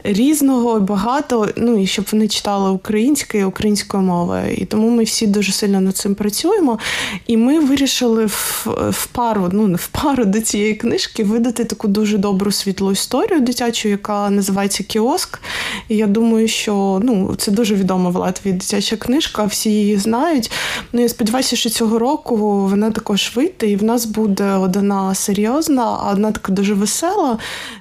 різного 0.04 0.81
багато. 0.81 1.49
Ну 1.57 1.83
і 1.83 1.87
щоб 1.87 2.04
вони 2.12 2.28
читали 2.28 2.71
українською, 2.71 3.49
українською 3.49 4.02
мовою. 4.02 4.54
І 4.54 4.64
тому 4.64 4.90
ми 4.90 5.04
всі 5.04 5.26
дуже 5.26 5.52
сильно 5.52 5.81
над 5.81 5.97
цим 5.97 6.14
працюємо. 6.14 6.78
І 7.26 7.37
ми 7.37 7.61
вирішили 7.61 8.26
в, 8.26 8.66
в 8.90 9.07
пару, 9.07 9.49
ну 9.52 9.66
не 9.66 9.76
в 9.76 9.87
пару 9.87 10.25
до 10.25 10.40
цієї 10.40 10.75
книжки 10.75 11.25
видати 11.25 11.64
таку 11.64 11.88
дуже 11.88 12.19
добру 12.19 12.52
світлу 12.52 12.92
історію 12.92 13.40
дитячу, 13.40 13.88
яка 13.88 14.31
називається 14.31 14.85
Кіоск. 14.85 15.40
І 15.88 15.97
я 15.97 16.07
думаю, 16.07 16.49
що 16.49 17.00
ну 17.04 17.35
це 17.38 17.50
дуже 17.50 17.75
відома 17.75 18.11
в 18.11 18.16
Латвії 18.16 18.52
дитяча 18.52 18.97
книжка, 18.97 19.45
всі 19.45 19.71
її 19.71 19.97
знають. 19.97 20.50
Ну 20.92 21.00
я 21.00 21.09
сподіваюся, 21.09 21.57
що 21.57 21.71
цього 21.71 21.99
року 21.99 22.51
вона 22.59 22.90
також 22.90 23.32
вийде, 23.37 23.71
і 23.71 23.76
в 23.76 23.85
нас 23.85 24.06
буде 24.06 24.52
одна 24.52 25.14
серйозна, 25.14 25.82
а 25.82 26.12
одна 26.12 26.32
така 26.32 26.52
дуже 26.52 26.75
весела, 26.75 27.38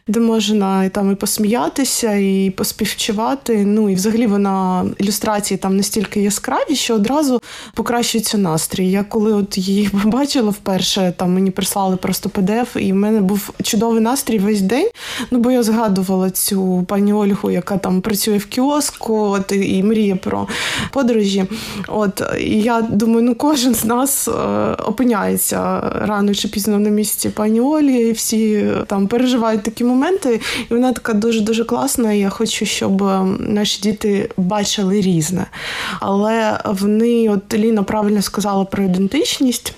де 0.07 0.19
можна 0.19 0.85
і 0.85 0.89
там 0.89 1.11
і 1.11 1.15
посміятися, 1.15 2.13
і 2.13 2.53
поспівчувати. 2.57 3.65
Ну 3.65 3.89
і 3.89 3.95
взагалі 3.95 4.27
вона 4.27 4.85
ілюстрації 4.97 5.57
там 5.57 5.77
настільки 5.77 6.21
яскраві, 6.21 6.75
що 6.75 6.95
одразу 6.95 7.41
покращується 7.73 8.37
настрій. 8.37 8.91
Я 8.91 9.03
коли 9.03 9.33
от 9.33 9.57
її 9.57 9.89
побачила 10.03 10.49
вперше, 10.49 11.13
там 11.17 11.33
мені 11.33 11.51
прислали 11.51 11.95
просто 11.95 12.29
PDF, 12.29 12.77
і 12.77 12.93
в 12.93 12.95
мене 12.95 13.21
був 13.21 13.49
чудовий 13.63 14.01
настрій 14.01 14.39
весь 14.39 14.61
день. 14.61 14.89
Ну 15.31 15.39
бо 15.39 15.51
я 15.51 15.63
згадувала 15.63 16.29
цю 16.29 16.85
пані 16.87 17.13
Ольгу, 17.13 17.51
яка 17.51 17.77
там 17.77 18.01
працює 18.01 18.37
в 18.37 18.45
кіоску, 18.45 19.17
от 19.17 19.51
і 19.51 19.83
мріє 19.83 20.15
про 20.15 20.47
подорожі. 20.91 21.45
От 21.87 22.21
і 22.39 22.61
я 22.61 22.81
думаю, 22.81 23.21
ну 23.21 23.35
кожен 23.35 23.75
з 23.75 23.85
нас 23.85 24.27
е, 24.27 24.31
опиняється 24.85 25.79
рано 26.01 26.33
чи 26.33 26.47
пізно 26.47 26.79
на 26.79 26.89
місці 26.89 27.29
пані 27.29 27.61
Олі, 27.61 28.09
і 28.09 28.11
всі 28.11 28.67
там 28.87 29.07
переживають 29.07 29.63
такі 29.63 29.83
моменти. 29.83 30.41
І 30.69 30.73
вона 30.73 30.93
така 30.93 31.13
дуже 31.13 31.41
дуже 31.41 31.63
класна. 31.63 32.13
і 32.13 32.19
Я 32.19 32.29
хочу, 32.29 32.65
щоб 32.65 33.01
наші 33.39 33.81
діти 33.81 34.29
бачили 34.37 35.01
різне. 35.01 35.45
Але 35.99 36.59
вони, 36.65 37.29
от 37.29 37.53
Ліна 37.53 37.83
правильно 37.83 38.21
сказала 38.21 38.65
про 38.65 38.83
ідентичність. 38.83 39.73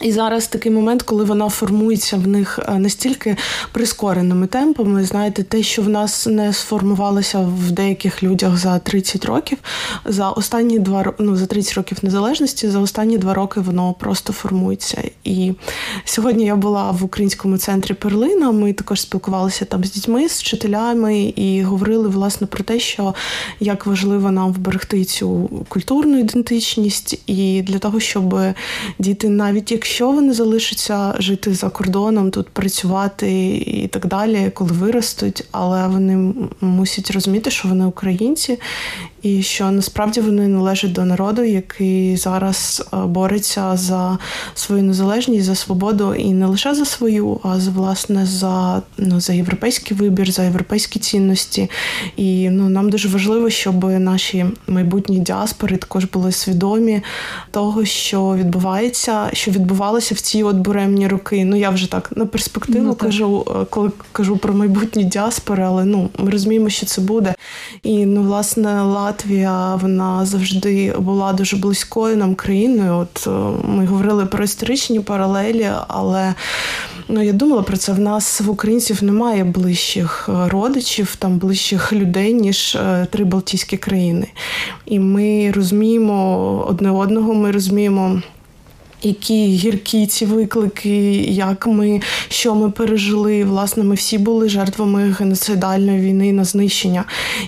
І 0.00 0.12
зараз 0.12 0.46
такий 0.46 0.72
момент, 0.72 1.02
коли 1.02 1.24
вона 1.24 1.48
формується 1.48 2.16
в 2.16 2.26
них 2.26 2.58
е, 2.68 2.78
настільки 2.78 3.36
прискореними 3.72 4.46
темпами. 4.46 5.04
Знаєте, 5.04 5.42
те, 5.42 5.62
що 5.62 5.82
в 5.82 5.88
нас 5.88 6.26
не 6.26 6.52
сформувалося 6.52 7.38
в 7.40 7.70
деяких 7.70 8.22
людях 8.22 8.56
за 8.56 8.78
30 8.78 9.24
років, 9.24 9.58
за 10.04 10.30
останні 10.30 10.78
два 10.78 11.12
ну, 11.18 11.36
за 11.36 11.46
30 11.46 11.74
років 11.74 11.98
незалежності, 12.02 12.68
за 12.68 12.80
останні 12.80 13.18
два 13.18 13.34
роки 13.34 13.60
воно 13.60 13.92
просто 13.92 14.32
формується. 14.32 15.02
І 15.24 15.52
сьогодні 16.04 16.44
я 16.44 16.56
була 16.56 16.90
в 16.90 17.04
українському 17.04 17.58
центрі 17.58 17.94
Перлина. 17.94 18.52
Ми 18.52 18.72
також 18.72 19.00
спілкувалися 19.00 19.64
там 19.64 19.84
з 19.84 19.92
дітьми, 19.92 20.28
з 20.28 20.40
вчителями 20.40 21.20
і 21.20 21.62
говорили 21.62 22.08
власне 22.08 22.46
про 22.46 22.64
те, 22.64 22.80
що 22.80 23.14
як 23.60 23.86
важливо 23.86 24.30
нам 24.30 24.52
вберегти 24.52 25.04
цю 25.04 25.50
культурну 25.68 26.18
ідентичність, 26.18 27.20
і 27.26 27.62
для 27.62 27.78
того, 27.78 28.00
щоб 28.00 28.40
діти 28.98 29.28
навіть 29.28 29.72
як 29.72 29.85
якщо 29.86 30.10
вони 30.10 30.32
залишаться 30.32 31.14
жити 31.18 31.54
за 31.54 31.70
кордоном, 31.70 32.30
тут 32.30 32.48
працювати 32.48 33.56
і 33.56 33.88
так 33.88 34.06
далі, 34.06 34.50
коли 34.54 34.72
виростуть, 34.72 35.44
але 35.50 35.88
вони 35.88 36.34
мусять 36.60 37.10
розуміти, 37.10 37.50
що 37.50 37.68
вони 37.68 37.84
українці, 37.86 38.58
і 39.26 39.42
що 39.42 39.70
насправді 39.70 40.20
вони 40.20 40.48
належать 40.48 40.92
до 40.92 41.04
народу, 41.04 41.42
який 41.42 42.16
зараз 42.16 42.88
е, 42.92 42.96
бореться 42.96 43.76
за 43.76 44.18
свою 44.54 44.82
незалежність, 44.82 45.44
за 45.44 45.54
свободу, 45.54 46.14
і 46.14 46.32
не 46.32 46.46
лише 46.46 46.74
за 46.74 46.84
свою, 46.84 47.40
а 47.42 47.60
за 47.60 47.70
власне 47.70 48.26
за 48.26 48.82
ну 48.98 49.20
за 49.20 49.32
європейський 49.32 49.96
вибір, 49.96 50.32
за 50.32 50.44
європейські 50.44 50.98
цінності. 50.98 51.70
І 52.16 52.50
ну 52.50 52.68
нам 52.68 52.90
дуже 52.90 53.08
важливо, 53.08 53.50
щоб 53.50 53.84
наші 53.84 54.46
майбутні 54.68 55.18
діаспори 55.18 55.76
також 55.76 56.04
були 56.04 56.32
свідомі 56.32 57.02
того, 57.50 57.84
що 57.84 58.34
відбувається, 58.34 59.30
що 59.32 59.50
відбувалося 59.50 60.14
в 60.14 60.20
ці 60.20 60.42
от 60.42 60.56
буремні 60.56 61.08
роки. 61.08 61.44
Ну 61.44 61.56
я 61.56 61.70
вже 61.70 61.90
так 61.90 62.10
на 62.16 62.26
перспективу 62.26 62.84
ну, 62.84 62.94
так. 62.94 62.98
кажу, 62.98 63.46
е, 63.50 63.64
коли 63.70 63.90
кажу 64.12 64.36
про 64.36 64.54
майбутні 64.54 65.04
діаспори, 65.04 65.62
але 65.62 65.84
ну 65.84 66.08
ми 66.18 66.30
розуміємо, 66.30 66.68
що 66.68 66.86
це 66.86 67.00
буде. 67.00 67.34
І 67.82 68.06
ну, 68.06 68.22
власне, 68.22 68.82
Латвія 69.16 69.74
вона 69.74 70.26
завжди 70.26 70.94
була 70.98 71.32
дуже 71.32 71.56
близькою 71.56 72.16
нам 72.16 72.34
країною. 72.34 72.96
От 72.96 73.26
е, 73.26 73.30
ми 73.68 73.86
говорили 73.86 74.26
про 74.26 74.44
історичні 74.44 75.00
паралелі, 75.00 75.68
але 75.88 76.34
ну 77.08 77.22
я 77.22 77.32
думала 77.32 77.62
про 77.62 77.76
це. 77.76 77.92
В 77.92 77.98
нас 77.98 78.40
в 78.40 78.50
українців 78.50 79.04
немає 79.04 79.44
ближчих 79.44 80.28
е, 80.28 80.48
родичів, 80.48 81.16
там 81.16 81.38
ближчих 81.38 81.92
людей, 81.92 82.34
ніж 82.34 82.74
е, 82.74 83.06
три 83.10 83.24
Балтійські 83.24 83.76
країни. 83.76 84.26
І 84.86 84.98
ми 84.98 85.52
розуміємо 85.54 86.64
одне 86.68 86.90
одного, 86.90 87.34
ми 87.34 87.50
розуміємо 87.50 88.22
які 89.06 89.46
гіркі 89.46 90.06
ці 90.06 90.26
виклики, 90.26 91.14
як 91.22 91.66
ми 91.66 92.00
що 92.28 92.54
ми 92.54 92.70
пережили. 92.70 93.44
Власне, 93.44 93.84
ми 93.84 93.94
всі 93.94 94.18
були 94.18 94.48
жертвами 94.48 95.16
геноцидальної 95.18 96.00
війни 96.00 96.32
на 96.32 96.44
знищення. 96.44 97.04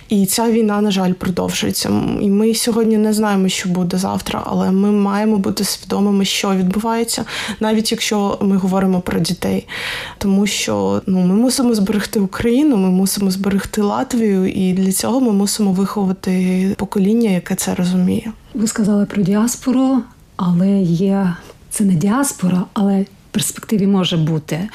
І 0.09 0.27
ця 0.27 0.51
війна, 0.51 0.81
на 0.81 0.90
жаль, 0.90 1.12
продовжується. 1.12 1.90
І 2.21 2.31
ми 2.31 2.55
сьогодні 2.55 2.97
не 2.97 3.12
знаємо, 3.12 3.49
що 3.49 3.68
буде 3.68 3.99
завтра, 3.99 4.42
але 4.47 4.71
ми 4.71 4.90
маємо 4.90 5.37
бути 5.37 5.64
свідомими, 5.64 6.25
що 6.25 6.51
відбувається, 6.55 7.25
навіть 7.61 7.92
якщо 7.92 8.38
ми 8.40 8.57
говоримо 8.57 9.01
про 9.01 9.21
дітей. 9.21 9.66
Тому 10.18 10.47
що 10.47 11.03
ну, 11.07 11.21
ми 11.21 11.35
мусимо 11.35 11.75
зберегти 11.75 12.21
Україну, 12.21 12.77
ми 12.77 12.90
мусимо 12.90 13.31
зберегти 13.31 13.83
Латвію, 13.83 14.49
і 14.49 14.73
для 14.73 14.92
цього 14.92 15.21
ми 15.21 15.33
мусимо 15.33 15.73
виховати 15.73 16.75
покоління, 16.77 17.31
яке 17.31 17.55
це 17.55 17.75
розуміє. 17.75 18.33
Ви 18.55 18.66
сказали 18.66 19.07
про 19.07 19.23
діаспору 19.23 20.03
але 20.38 20.83
є 20.83 21.35
це 21.70 21.85
не 21.85 21.94
діаспора, 21.94 22.64
але 22.72 23.03
в 23.03 23.07
перспективі 23.31 23.87
може 23.87 24.16
бути 24.16 24.68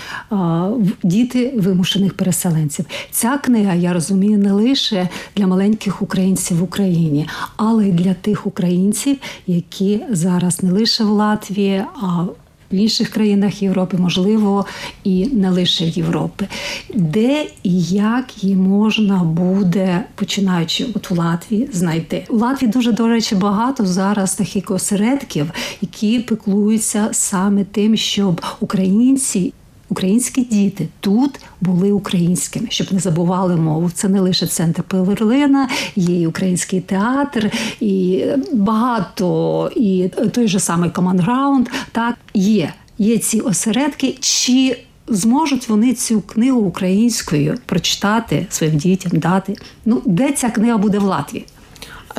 діти 1.03 1.53
вимушених 1.57 2.13
переселенців. 2.13 2.85
Ця 3.11 3.37
книга, 3.37 3.73
я 3.73 3.93
розумію, 3.93 4.37
не 4.37 4.51
лише 4.51 5.09
для 5.35 5.47
маленьких 5.47 6.01
українців 6.01 6.57
в 6.57 6.63
Україні, 6.63 7.27
але 7.55 7.87
й 7.87 7.91
для 7.91 8.13
тих 8.13 8.47
українців, 8.47 9.17
які 9.47 10.01
зараз 10.09 10.63
не 10.63 10.71
лише 10.71 11.03
в 11.03 11.09
Латвії, 11.09 11.83
а 12.01 12.25
в 12.73 12.75
інших 12.75 13.09
країнах 13.09 13.61
Європи, 13.61 13.97
можливо, 13.97 14.65
і 15.03 15.25
не 15.25 15.49
лише 15.49 15.85
Європи, 15.85 16.47
де 16.93 17.45
і 17.63 17.81
як 17.83 18.43
її 18.43 18.55
можна 18.55 19.17
буде, 19.23 20.03
починаючи 20.15 20.85
от 20.93 21.11
в 21.11 21.17
Латвії, 21.17 21.69
знайти. 21.73 22.25
У 22.29 22.37
Латвії 22.37 22.71
дуже, 22.71 22.91
до 22.91 23.07
речі, 23.07 23.35
багато 23.35 23.85
зараз 23.85 24.35
таких 24.35 24.71
осередків, 24.71 25.51
які 25.81 26.19
пеклуються 26.19 27.09
саме 27.11 27.63
тим, 27.63 27.97
щоб 27.97 28.41
українці 28.59 29.53
українські 29.93 30.41
діти 30.41 30.87
тут 30.99 31.39
були 31.61 31.91
українськими, 31.91 32.67
щоб 32.69 32.93
не 32.93 32.99
забували 32.99 33.55
мову. 33.55 33.91
Це 33.93 34.09
не 34.09 34.19
лише 34.19 34.47
центр 34.47 34.83
Пелерлина, 34.83 35.69
є 35.95 36.21
і 36.21 36.27
український 36.27 36.81
театр, 36.81 37.51
і 37.79 38.25
багато, 38.53 39.71
і 39.75 40.09
той 40.31 40.47
же 40.47 40.59
самий 40.59 40.89
командграунд. 40.89 41.67
Так 41.91 42.15
є, 42.33 42.73
є 42.97 43.17
ці 43.17 43.39
осередки. 43.39 44.17
Чи 44.19 44.77
Зможуть 45.07 45.69
вони 45.69 45.93
цю 45.93 46.21
книгу 46.21 46.59
українською 46.59 47.57
прочитати 47.65 48.47
своїм 48.49 48.77
дітям, 48.77 49.19
дати. 49.19 49.55
Ну, 49.85 50.01
де 50.05 50.31
ця 50.31 50.49
книга 50.49 50.77
буде 50.77 50.99
в 50.99 51.03
Латвії? 51.03 51.45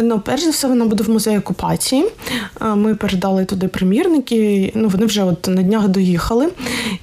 Ну, 0.03 0.21
перш 0.21 0.43
за 0.43 0.51
все, 0.51 0.69
вона 0.69 0.85
буде 0.85 1.05
в 1.05 1.11
музеї 1.11 1.39
окупації. 1.39 2.05
Ми 2.75 2.95
передали 2.95 3.45
туди 3.45 3.69
примірники. 3.69 4.73
Ну, 4.75 4.89
вони 4.89 5.07
вже 5.07 5.25
от 5.25 5.49
на 5.49 5.63
днях 5.63 5.89
доїхали. 5.89 6.49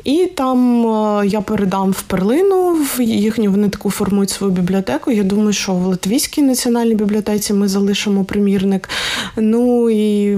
І 0.03 0.25
там 0.35 0.83
я 1.25 1.41
передам 1.41 1.91
в 1.91 2.01
перлину 2.01 2.71
в 2.73 3.01
їхню. 3.01 3.51
Вони 3.51 3.69
таку 3.69 3.91
формують 3.91 4.29
свою 4.29 4.53
бібліотеку. 4.53 5.11
Я 5.11 5.23
думаю, 5.23 5.53
що 5.53 5.73
в 5.73 5.85
Латвійській 5.85 6.41
національній 6.41 6.95
бібліотеці 6.95 7.53
ми 7.53 7.67
залишимо 7.67 8.23
примірник. 8.23 8.89
Ну 9.35 9.89
і 9.89 10.35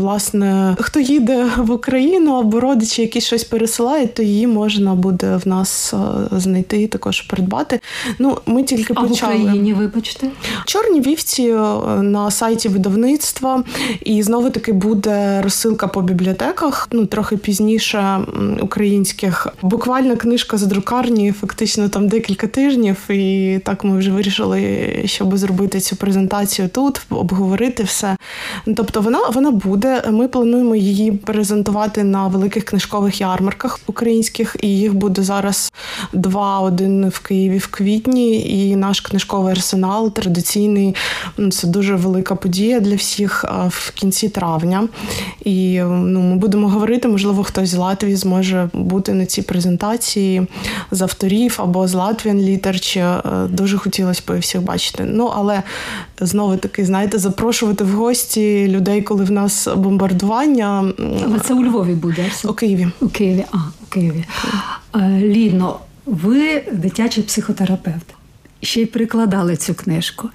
власне, 0.00 0.76
хто 0.80 1.00
їде 1.00 1.46
в 1.56 1.70
Україну 1.70 2.34
або 2.34 2.60
родичі, 2.60 3.02
які 3.02 3.20
щось 3.20 3.44
пересилають, 3.44 4.14
то 4.14 4.22
її 4.22 4.46
можна 4.46 4.94
буде 4.94 5.36
в 5.44 5.48
нас 5.48 5.94
знайти 6.32 6.82
і 6.82 6.86
також 6.86 7.20
придбати. 7.20 7.80
Ну, 8.18 8.38
ми 8.46 8.62
тільки 8.62 8.92
а 8.96 9.02
почали. 9.02 9.34
в 9.34 9.42
Україні, 9.42 9.74
вибачте, 9.74 10.26
чорні 10.64 11.00
вівці 11.00 11.54
на 12.02 12.30
сайті 12.30 12.68
видавництва, 12.68 13.64
і 14.04 14.22
знову 14.22 14.50
таки 14.50 14.72
буде 14.72 15.42
розсилка 15.42 15.86
по 15.86 16.02
бібліотеках. 16.02 16.88
Ну 16.92 17.06
трохи 17.06 17.36
пізніше 17.36 18.18
українських. 18.60 19.46
Буквально 19.62 20.16
книжка 20.16 20.58
з 20.58 20.62
друкарні, 20.62 21.32
фактично 21.32 21.88
там 21.88 22.08
декілька 22.08 22.46
тижнів. 22.46 23.10
І 23.10 23.60
так 23.64 23.84
ми 23.84 23.98
вже 23.98 24.10
вирішили, 24.10 25.02
щоб 25.04 25.36
зробити 25.36 25.80
цю 25.80 25.96
презентацію 25.96 26.68
тут, 26.68 27.00
обговорити 27.10 27.82
все. 27.82 28.16
Тобто, 28.76 29.00
вона 29.00 29.18
вона 29.34 29.50
буде. 29.50 30.02
Ми 30.10 30.28
плануємо 30.28 30.76
її 30.76 31.12
презентувати 31.12 32.04
на 32.04 32.28
великих 32.28 32.64
книжкових 32.64 33.20
ярмарках 33.20 33.80
українських, 33.86 34.56
і 34.62 34.68
їх 34.68 34.94
буде 34.94 35.22
зараз 35.22 35.72
два: 36.12 36.60
один 36.60 37.08
в 37.08 37.18
Києві 37.18 37.58
в 37.58 37.66
квітні, 37.66 38.50
і 38.50 38.76
наш 38.76 39.00
книжковий 39.00 39.52
арсенал 39.52 40.12
традиційний. 40.12 40.94
Це 41.50 41.66
дуже 41.66 41.85
велика 41.94 42.34
подія 42.34 42.80
для 42.80 42.96
всіх 42.96 43.44
в 43.68 43.90
кінці 43.90 44.28
травня. 44.28 44.88
І 45.44 45.80
ну, 45.82 46.20
ми 46.20 46.36
будемо 46.36 46.68
говорити, 46.68 47.08
можливо, 47.08 47.44
хтось 47.44 47.68
з 47.68 47.74
Латвії 47.74 48.16
зможе 48.16 48.70
бути 48.72 49.12
на 49.12 49.26
цій 49.26 49.42
презентації 49.42 50.46
з 50.90 51.02
авторів 51.02 51.56
або 51.58 51.88
з 51.88 51.94
Latvian 51.94 52.36
Literature. 52.50 53.48
Дуже 53.48 53.78
хотілося 53.78 54.22
б 54.28 54.38
всіх 54.38 54.62
бачити. 54.62 55.04
Ну, 55.04 55.32
але 55.36 55.62
знову 56.20 56.56
таки, 56.56 56.84
знаєте, 56.84 57.18
запрошувати 57.18 57.84
в 57.84 57.90
гості 57.90 58.68
людей, 58.68 59.02
коли 59.02 59.24
в 59.24 59.30
нас 59.30 59.68
бомбардування. 59.76 60.92
Але 61.24 61.40
це 61.40 61.54
у 61.54 61.64
Львові 61.64 61.94
буде. 61.94 62.30
У 62.44 62.52
Києві. 62.52 62.88
У 63.00 63.08
Києві, 63.08 63.44
а, 63.52 63.56
у 63.56 63.86
Києві. 63.88 64.24
Ліно, 65.20 65.78
ви 66.06 66.62
дитячий 66.72 67.24
психотерапевт. 67.24 68.14
Ще 68.62 68.80
й 68.80 68.86
прикладали 68.86 69.56
цю 69.56 69.74
книжку. 69.74 70.28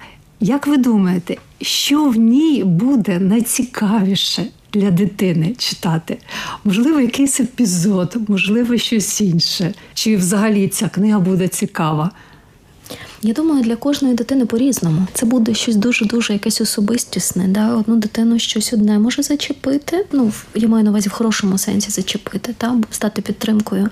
Як 0.44 0.66
ви 0.66 0.76
думаєте, 0.76 1.36
що 1.60 2.04
в 2.04 2.16
ній 2.16 2.64
буде 2.64 3.18
найцікавіше 3.18 4.46
для 4.72 4.90
дитини 4.90 5.54
читати? 5.58 6.18
Можливо, 6.64 7.00
якийсь 7.00 7.40
епізод, 7.40 8.16
можливо, 8.28 8.76
щось 8.76 9.20
інше? 9.20 9.74
Чи 9.94 10.16
взагалі 10.16 10.68
ця 10.68 10.88
книга 10.88 11.18
буде 11.18 11.48
цікава? 11.48 12.10
Я 13.22 13.32
думаю, 13.32 13.62
для 13.62 13.76
кожної 13.76 14.14
дитини 14.14 14.46
по-різному. 14.46 15.06
Це 15.14 15.26
буде 15.26 15.54
щось 15.54 15.76
дуже-дуже 15.76 16.32
якесь 16.32 16.60
особистісне. 16.60 17.48
Да? 17.48 17.74
Одну 17.76 17.96
дитину 17.96 18.38
щось 18.38 18.72
одне 18.72 18.98
може 18.98 19.22
зачепити. 19.22 20.06
Ну, 20.12 20.32
я 20.54 20.68
маю 20.68 20.84
на 20.84 20.90
увазі 20.90 21.08
в 21.08 21.12
хорошому 21.12 21.58
сенсі 21.58 21.90
зачепити, 21.90 22.54
та? 22.58 22.76
стати 22.90 23.22
підтримкою. 23.22 23.88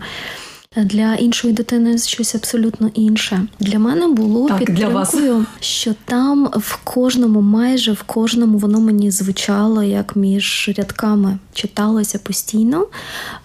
Для 0.76 1.14
іншої 1.14 1.54
дитини 1.54 1.98
щось 1.98 2.34
абсолютно 2.34 2.90
інше. 2.94 3.46
Для 3.60 3.78
мене 3.78 4.08
було 4.08 4.48
так, 4.48 4.58
підтримкою, 4.58 5.46
що 5.60 5.94
там 6.04 6.50
в 6.56 6.78
кожному, 6.84 7.40
майже 7.40 7.92
в 7.92 8.02
кожному 8.02 8.58
воно 8.58 8.80
мені 8.80 9.10
звучало 9.10 9.82
як 9.82 10.16
між 10.16 10.70
рядками, 10.76 11.38
читалося 11.52 12.18
постійно. 12.18 12.86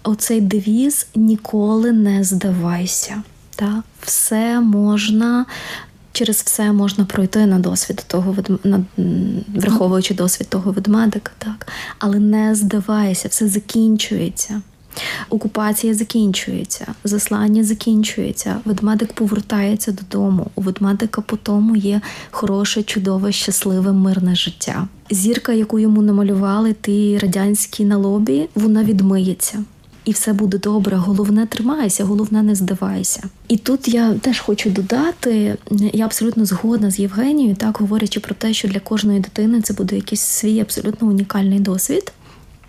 Оцей 0.04 0.42
девіз 0.42 1.08
ніколи 1.16 1.92
не 1.92 2.24
здавайся. 2.24 3.24
Та 3.56 3.84
все 4.02 4.60
можна. 4.60 5.46
Через 6.12 6.38
все 6.42 6.72
можна 6.72 7.06
пройти 7.06 7.46
на 7.46 7.60
досвід 7.60 8.06
того 8.08 8.36
на, 8.64 8.84
враховуючи 9.56 10.14
досвід 10.14 10.48
того 10.50 10.72
ведмедика, 10.72 11.32
так 11.38 11.68
але 12.00 12.20
не 12.20 12.56
здавайся, 12.56 13.28
все 13.28 13.48
закінчується. 13.48 14.62
Окупація 15.29 15.93
закінчується, 15.93 16.88
заслання 17.03 17.63
закінчується, 17.63 18.58
ведмедик 18.65 19.13
повертається 19.13 19.91
додому. 19.91 20.47
У 20.55 20.62
ведмедика 20.62 21.21
по 21.21 21.38
тому 21.38 21.75
є 21.75 22.01
хороше, 22.31 22.84
чудове, 22.84 23.31
щасливе, 23.31 23.91
мирне 23.91 24.36
життя. 24.36 24.88
Зірка, 25.10 25.53
яку 25.53 25.79
йому 25.79 26.01
намалювали, 26.01 26.75
ті 26.81 27.17
радянські 27.17 27.86
на 27.86 27.97
лобі, 27.97 28.49
вона 28.55 28.84
відмиється. 28.84 29.63
І 30.05 30.12
все 30.12 30.34
буде 30.34 30.58
добре. 30.58 30.97
Головне 30.97 31.45
тримайся, 31.45 32.03
головне 32.03 32.43
не 32.43 32.55
здавайся. 32.55 33.23
І 33.47 33.58
тут 33.58 33.88
я 33.88 34.13
теж 34.13 34.39
хочу 34.39 34.69
додати: 34.69 35.58
я 35.93 36.05
абсолютно 36.05 36.45
згодна 36.45 36.91
з 36.91 36.99
Євгенією, 36.99 37.55
так 37.55 37.77
говорячи 37.77 38.19
про 38.19 38.36
те, 38.36 38.53
що 38.53 38.67
для 38.67 38.79
кожної 38.79 39.19
дитини 39.19 39.62
це 39.62 39.73
буде 39.73 39.95
якийсь 39.95 40.21
свій 40.21 40.60
абсолютно 40.60 41.08
унікальний 41.08 41.60
досвід. 41.60 42.13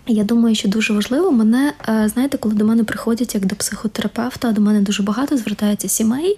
Я 0.07 0.23
думаю, 0.23 0.55
що 0.55 0.69
дуже 0.69 0.93
важливо 0.93 1.31
мене, 1.31 1.73
е, 1.89 2.09
знаєте, 2.13 2.37
коли 2.37 2.55
до 2.55 2.65
мене 2.65 2.83
приходять 2.83 3.35
як 3.35 3.45
до 3.45 3.55
психотерапевта, 3.55 4.51
до 4.51 4.61
мене 4.61 4.81
дуже 4.81 5.03
багато 5.03 5.37
звертається 5.37 5.87
сімей. 5.87 6.37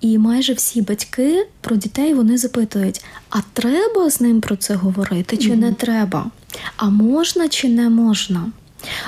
І 0.00 0.18
майже 0.18 0.52
всі 0.52 0.82
батьки 0.82 1.46
про 1.60 1.76
дітей 1.76 2.14
вони 2.14 2.38
запитують: 2.38 3.04
а 3.30 3.38
треба 3.52 4.10
з 4.10 4.20
ним 4.20 4.40
про 4.40 4.56
це 4.56 4.74
говорити, 4.74 5.36
чи 5.36 5.50
mm-hmm. 5.50 5.56
не 5.56 5.72
треба? 5.72 6.30
А 6.76 6.88
можна 6.88 7.48
чи 7.48 7.68
не 7.68 7.88
можна? 7.88 8.52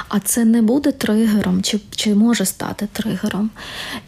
А 0.08 0.20
це 0.20 0.44
не 0.44 0.62
буде 0.62 0.92
тригером, 0.92 1.62
чи 1.62 1.80
чи 1.96 2.14
може 2.14 2.44
стати 2.44 2.88
тригером. 2.92 3.50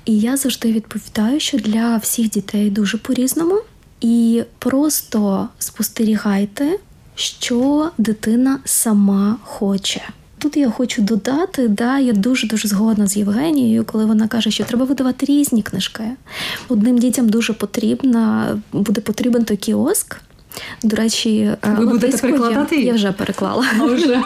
І 0.04 0.18
я 0.18 0.36
завжди 0.36 0.72
відповідаю, 0.72 1.40
що 1.40 1.58
для 1.58 1.96
всіх 1.96 2.30
дітей 2.30 2.70
дуже 2.70 2.98
по-різному. 2.98 3.60
І 4.00 4.42
просто 4.58 5.48
спостерігайте, 5.58 6.78
що 7.14 7.90
дитина 7.98 8.58
сама 8.64 9.36
хоче. 9.44 10.02
Тут 10.38 10.56
я 10.56 10.70
хочу 10.70 11.02
додати, 11.02 11.68
да, 11.68 11.98
я 11.98 12.12
дуже 12.12 12.46
дуже 12.46 12.68
згодна 12.68 13.06
з 13.06 13.16
Євгенією, 13.16 13.84
коли 13.84 14.04
вона 14.04 14.28
каже, 14.28 14.50
що 14.50 14.64
треба 14.64 14.84
видавати 14.84 15.26
різні 15.26 15.62
книжки. 15.62 16.04
Одним 16.68 16.98
дітям 16.98 17.28
дуже 17.28 17.52
потрібна, 17.52 18.48
буде 18.72 19.00
потрібен 19.00 19.44
той 19.44 19.56
кіоск. 19.56 20.16
До 20.82 20.96
речі, 20.96 21.50
ви 21.62 21.86
будете 21.86 22.18
перекладати? 22.18 22.76
Я, 22.76 22.82
я 22.82 22.92
вже 22.92 23.12
переклала. 23.12 23.66
А 23.80 23.84
вже? 23.84 24.22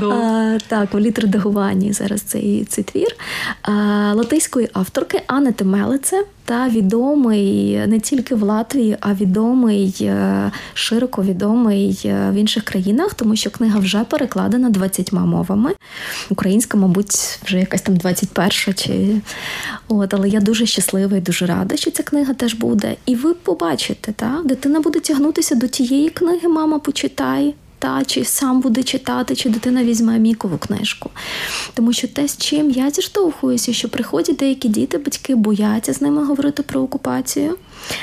а, 0.02 0.58
так, 0.68 0.94
у 0.94 1.00
літередагуванні 1.00 1.92
зараз 1.92 2.20
цей 2.20 2.64
цей 2.64 2.84
твір 2.84 3.16
а, 3.62 3.72
латиської 4.14 4.68
авторки 4.72 5.22
Анни 5.26 5.52
Темелице 5.52 6.24
та 6.50 6.68
відомий 6.68 7.80
не 7.86 8.00
тільки 8.00 8.34
в 8.34 8.42
Латвії, 8.42 8.96
а 9.00 9.14
відомий 9.14 9.96
е, 10.00 10.50
широко 10.74 11.22
відомий 11.22 12.00
е, 12.04 12.30
в 12.30 12.34
інших 12.34 12.64
країнах, 12.64 13.14
тому 13.14 13.36
що 13.36 13.50
книга 13.50 13.78
вже 13.78 14.04
перекладена 14.04 14.70
20 14.70 15.12
мовами. 15.12 15.70
Українська, 16.30 16.78
мабуть, 16.78 17.40
вже 17.44 17.58
якась 17.58 17.82
там 17.82 17.96
21 17.96 18.74
чи 18.74 19.20
от, 19.88 20.14
але 20.14 20.28
я 20.28 20.40
дуже 20.40 20.66
щаслива 20.66 21.16
і 21.16 21.20
дуже 21.20 21.46
рада, 21.46 21.76
що 21.76 21.90
ця 21.90 22.02
книга 22.02 22.34
теж 22.34 22.54
буде. 22.54 22.96
І 23.06 23.14
ви 23.14 23.34
побачите, 23.34 24.12
та 24.12 24.42
дитина 24.44 24.80
буде 24.80 25.00
тягнутися 25.00 25.54
до 25.54 25.66
тієї 25.66 26.08
книги, 26.08 26.48
мама 26.48 26.78
почитай 26.78 27.54
та 27.80 28.04
чи 28.04 28.24
сам 28.24 28.60
буде 28.60 28.82
читати, 28.82 29.36
чи 29.36 29.48
дитина 29.48 29.84
візьме 29.84 30.18
мікову 30.18 30.58
книжку. 30.58 31.10
Тому 31.74 31.92
що 31.92 32.08
те, 32.08 32.28
з 32.28 32.36
чим 32.36 32.70
я 32.70 32.90
зіштовхуюся, 32.90 33.72
що 33.72 33.88
приходять 33.88 34.36
деякі 34.36 34.68
діти, 34.68 34.98
батьки 34.98 35.34
бояться 35.34 35.92
з 35.92 36.00
ними 36.00 36.24
говорити 36.24 36.62
про 36.62 36.80
окупацію, 36.80 37.56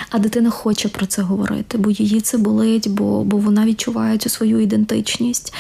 а 0.10 0.20
дитина 0.20 0.50
хоче 0.50 0.90
про 0.90 1.06
це 1.06 1.22
говорити, 1.22 1.78
бо 1.78 1.92
її 1.92 2.22
це 2.22 2.38
болить, 2.38 2.90
бо 2.90 3.24
бо 3.24 3.38
вона 3.38 3.66
відчуває 3.66 4.18
цю 4.18 4.30
свою 4.30 4.60
ідентичність, 4.60 5.54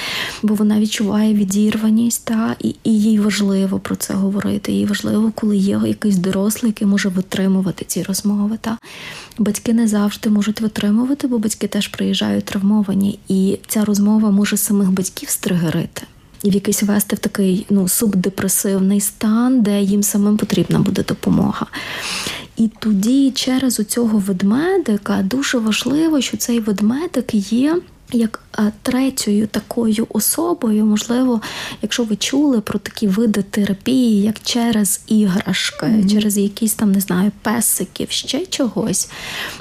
бо 0.43 0.53
вона 0.53 0.80
відчуває 0.80 1.34
відірваність, 1.34 2.25
та, 2.25 2.56
і, 2.60 2.75
і 2.84 3.01
їй 3.01 3.19
важливо 3.19 3.80
про 3.80 3.95
це 3.95 4.13
говорити. 4.13 4.71
Їй 4.71 4.86
важливо, 4.86 5.32
коли 5.36 5.58
є 5.58 5.82
якийсь 5.86 6.17
дорослий, 6.17 6.69
який 6.69 6.88
може 6.88 7.10
витримувати 7.10 7.86
ці 7.88 8.03
розмови. 8.03 8.58
Та. 8.62 8.77
Батьки 9.38 9.73
не 9.73 9.88
завжди 9.88 10.30
можуть 10.30 10.62
витримувати, 10.62 11.27
бо 11.27 11.39
батьки 11.39 11.67
теж 11.67 11.88
приїжджають 11.88 12.45
травмовані, 12.45 13.19
і 13.27 13.60
ця 13.67 13.86
розмова 13.86 14.32
може 14.32 14.58
самих 14.58 14.91
батьків 14.91 15.30
стригерити. 15.30 16.01
І 16.43 16.49
в 16.49 16.53
якийсь 16.53 16.84
вести 16.84 17.15
в 17.15 17.19
такий 17.19 17.65
ну, 17.69 17.88
субдепресивний 17.88 19.01
стан, 19.01 19.62
де 19.62 19.82
їм 19.82 20.03
самим 20.03 20.38
потрібна 20.38 20.80
буде 20.80 21.03
допомога. 21.03 21.65
І 22.57 22.69
тоді 22.79 23.31
через 23.31 23.75
цього 23.75 24.17
ведмедика 24.17 25.21
дуже 25.21 25.57
важливо, 25.57 26.21
що 26.21 26.37
цей 26.37 26.59
ведмедик 26.59 27.33
є. 27.51 27.81
Як 28.11 28.43
третьою 28.81 29.47
такою 29.47 30.07
особою, 30.09 30.85
можливо, 30.85 31.41
якщо 31.81 32.03
ви 32.03 32.15
чули 32.15 32.61
про 32.61 32.79
такі 32.79 33.07
види 33.07 33.41
терапії, 33.41 34.21
як 34.21 34.35
через 34.43 35.01
іграшки, 35.07 35.85
mm-hmm. 35.85 36.11
через 36.11 36.37
якісь 36.37 36.73
там, 36.73 36.91
не 36.91 36.99
знаю, 36.99 37.31
песиків, 37.41 38.11
ще 38.11 38.45
чогось, 38.45 39.09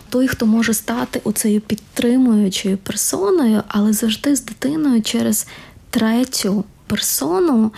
той, 0.09 0.29
хто 0.29 0.47
може 0.47 0.75
стати 0.75 1.21
оцею 1.25 1.61
підтримуючою 1.61 2.77
персоною, 2.77 3.63
але 3.69 3.93
завжди 3.93 4.37
з 4.37 4.45
дитиною 4.45 5.03
через 5.03 5.47
третю 5.91 6.65
персону 6.87 7.73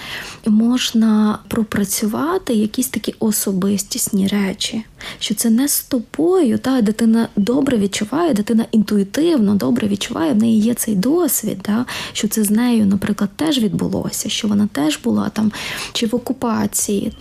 можна 0.47 1.38
пропрацювати 1.49 2.55
якісь 2.55 2.88
такі 2.88 3.14
особистісні 3.18 4.29
речі, 4.29 4.85
що 5.18 5.35
це 5.35 5.51
не 5.51 5.68
з 5.68 5.83
тобою. 5.83 6.59
Та 6.59 6.81
дитина 6.81 7.29
добре 7.37 7.77
відчуває, 7.77 8.35
дитина 8.35 8.64
інтуїтивно 8.73 9.55
добре 9.55 9.88
відчуває, 9.88 10.33
в 10.33 10.37
неї 10.37 10.61
є 10.61 10.75
цей 10.75 10.94
досвід, 10.94 11.59
та, 11.62 11.87
що 12.12 12.29
це 12.29 12.44
з 12.44 12.51
нею, 12.51 12.87
наприклад, 12.87 13.31
теж 13.37 13.59
відбулося, 13.59 14.29
що 14.29 14.49
вона 14.49 14.68
теж 14.73 14.99
була 15.05 15.29
там 15.29 15.53
чи 15.92 16.07
в 16.07 16.14
окупації, 16.14 17.12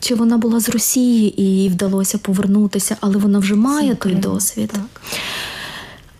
чи 0.00 0.14
вона 0.14 0.38
була 0.38 0.60
з 0.60 0.68
Росії 0.68 1.42
і 1.42 1.44
їй 1.44 1.68
вдалося 1.68 2.18
повернутися, 2.18 2.96
але 3.00 3.16
вона 3.16 3.38
вже 3.38 3.54
має 3.54 3.94
той 3.94 4.14
досвід. 4.14 4.70
Так. 4.72 5.02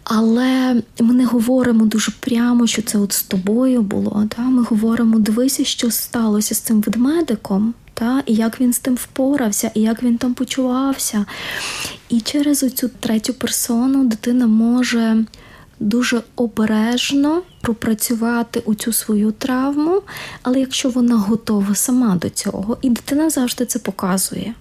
Але 0.09 0.83
ми 1.01 1.15
не 1.15 1.25
говоримо 1.25 1.85
дуже 1.85 2.13
прямо, 2.21 2.67
що 2.67 2.83
це 2.83 2.99
от 2.99 3.13
з 3.13 3.23
тобою 3.23 3.83
було. 3.83 4.25
Та? 4.37 4.43
Ми 4.43 4.63
говоримо, 4.63 5.19
дивися, 5.19 5.65
що 5.65 5.91
сталося 5.91 6.55
з 6.55 6.59
цим 6.59 6.81
ведмедиком, 6.81 7.75
та? 7.95 8.23
і 8.27 8.35
як 8.35 8.61
він 8.61 8.73
з 8.73 8.79
тим 8.79 8.95
впорався, 8.95 9.71
і 9.75 9.81
як 9.81 10.03
він 10.03 10.19
там 10.19 10.35
почувався. 10.35 11.27
І 12.09 12.21
через 12.21 12.63
оцю 12.63 12.91
третю 13.01 13.35
персону 13.35 14.05
дитина 14.05 14.47
може 14.47 15.25
дуже 15.81 16.23
обережно 16.37 17.43
пропрацювати 17.61 18.63
у 18.65 18.75
цю 18.75 18.93
свою 18.93 19.33
травму, 19.33 20.03
але 20.43 20.61
якщо 20.61 20.89
вона 20.89 21.17
готова 21.17 21.75
сама 21.75 22.17
до 22.17 22.31
цього, 22.31 22.79
і 22.83 22.91
дитина 22.91 23.31
завжди 23.31 23.67
це 23.67 23.79
показує. 23.79 24.55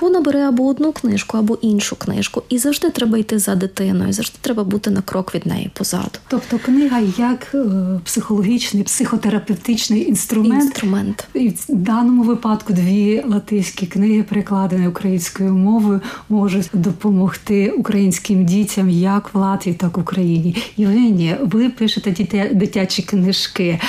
Вона 0.00 0.20
бере 0.20 0.48
або 0.48 0.66
одну 0.66 0.92
книжку, 0.92 1.38
або 1.38 1.54
іншу 1.54 1.96
книжку, 1.96 2.42
і 2.48 2.58
завжди 2.58 2.90
треба 2.90 3.18
йти 3.18 3.38
за 3.38 3.54
дитиною, 3.54 4.12
завжди 4.12 4.36
треба 4.40 4.64
бути 4.64 4.90
на 4.90 5.02
крок 5.02 5.34
від 5.34 5.46
неї 5.46 5.70
позаду. 5.74 6.18
Тобто 6.28 6.58
книга 6.58 7.00
як 7.18 7.54
е, 7.54 7.64
психологічний, 8.04 8.82
психотерапевтичний 8.82 10.08
інструмент. 10.08 10.64
Інструмент. 10.64 11.28
І 11.34 11.48
в 11.48 11.54
даному 11.68 12.22
випадку 12.22 12.72
дві 12.72 13.24
латиські 13.28 13.86
книги, 13.86 14.22
перекладені 14.22 14.88
українською 14.88 15.52
мовою, 15.52 16.00
можуть 16.28 16.70
допомогти 16.72 17.70
українським 17.70 18.44
дітям 18.44 18.90
як 18.90 19.34
в 19.34 19.38
Латвії, 19.38 19.76
так 19.76 19.92
і 19.96 20.00
в 20.00 20.02
Україні. 20.02 20.56
Євгенія, 20.76 21.38
ви 21.42 21.68
пишете 21.68 22.50
дитячі 22.52 23.02
книжки. 23.02 23.80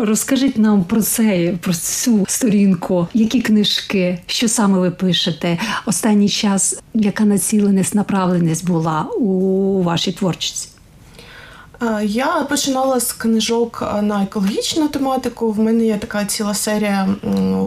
Розкажіть 0.00 0.58
нам 0.58 0.84
про 0.84 1.02
це, 1.02 1.54
про 1.60 1.74
цю 1.74 2.24
сторінку. 2.28 3.06
Які 3.14 3.40
книжки, 3.40 4.18
що 4.26 4.48
саме 4.48 4.78
ви 4.78 4.90
пишете? 4.90 5.17
Останній 5.86 6.28
час, 6.28 6.82
яка 6.94 7.24
націленість, 7.24 7.94
направленість 7.94 8.66
була 8.66 9.02
у 9.02 9.82
вашій 9.82 10.12
творчості? 10.12 10.68
Е, 11.82 12.04
Я 12.04 12.46
починала 12.48 13.00
з 13.00 13.12
книжок 13.12 13.84
е, 13.98 14.02
на 14.02 14.22
екологічну 14.22 14.88
тематику. 14.88 15.52
В 15.52 15.58
мене 15.58 15.84
є 15.84 15.96
така 15.96 16.24
ціла 16.24 16.54
серія 16.54 17.08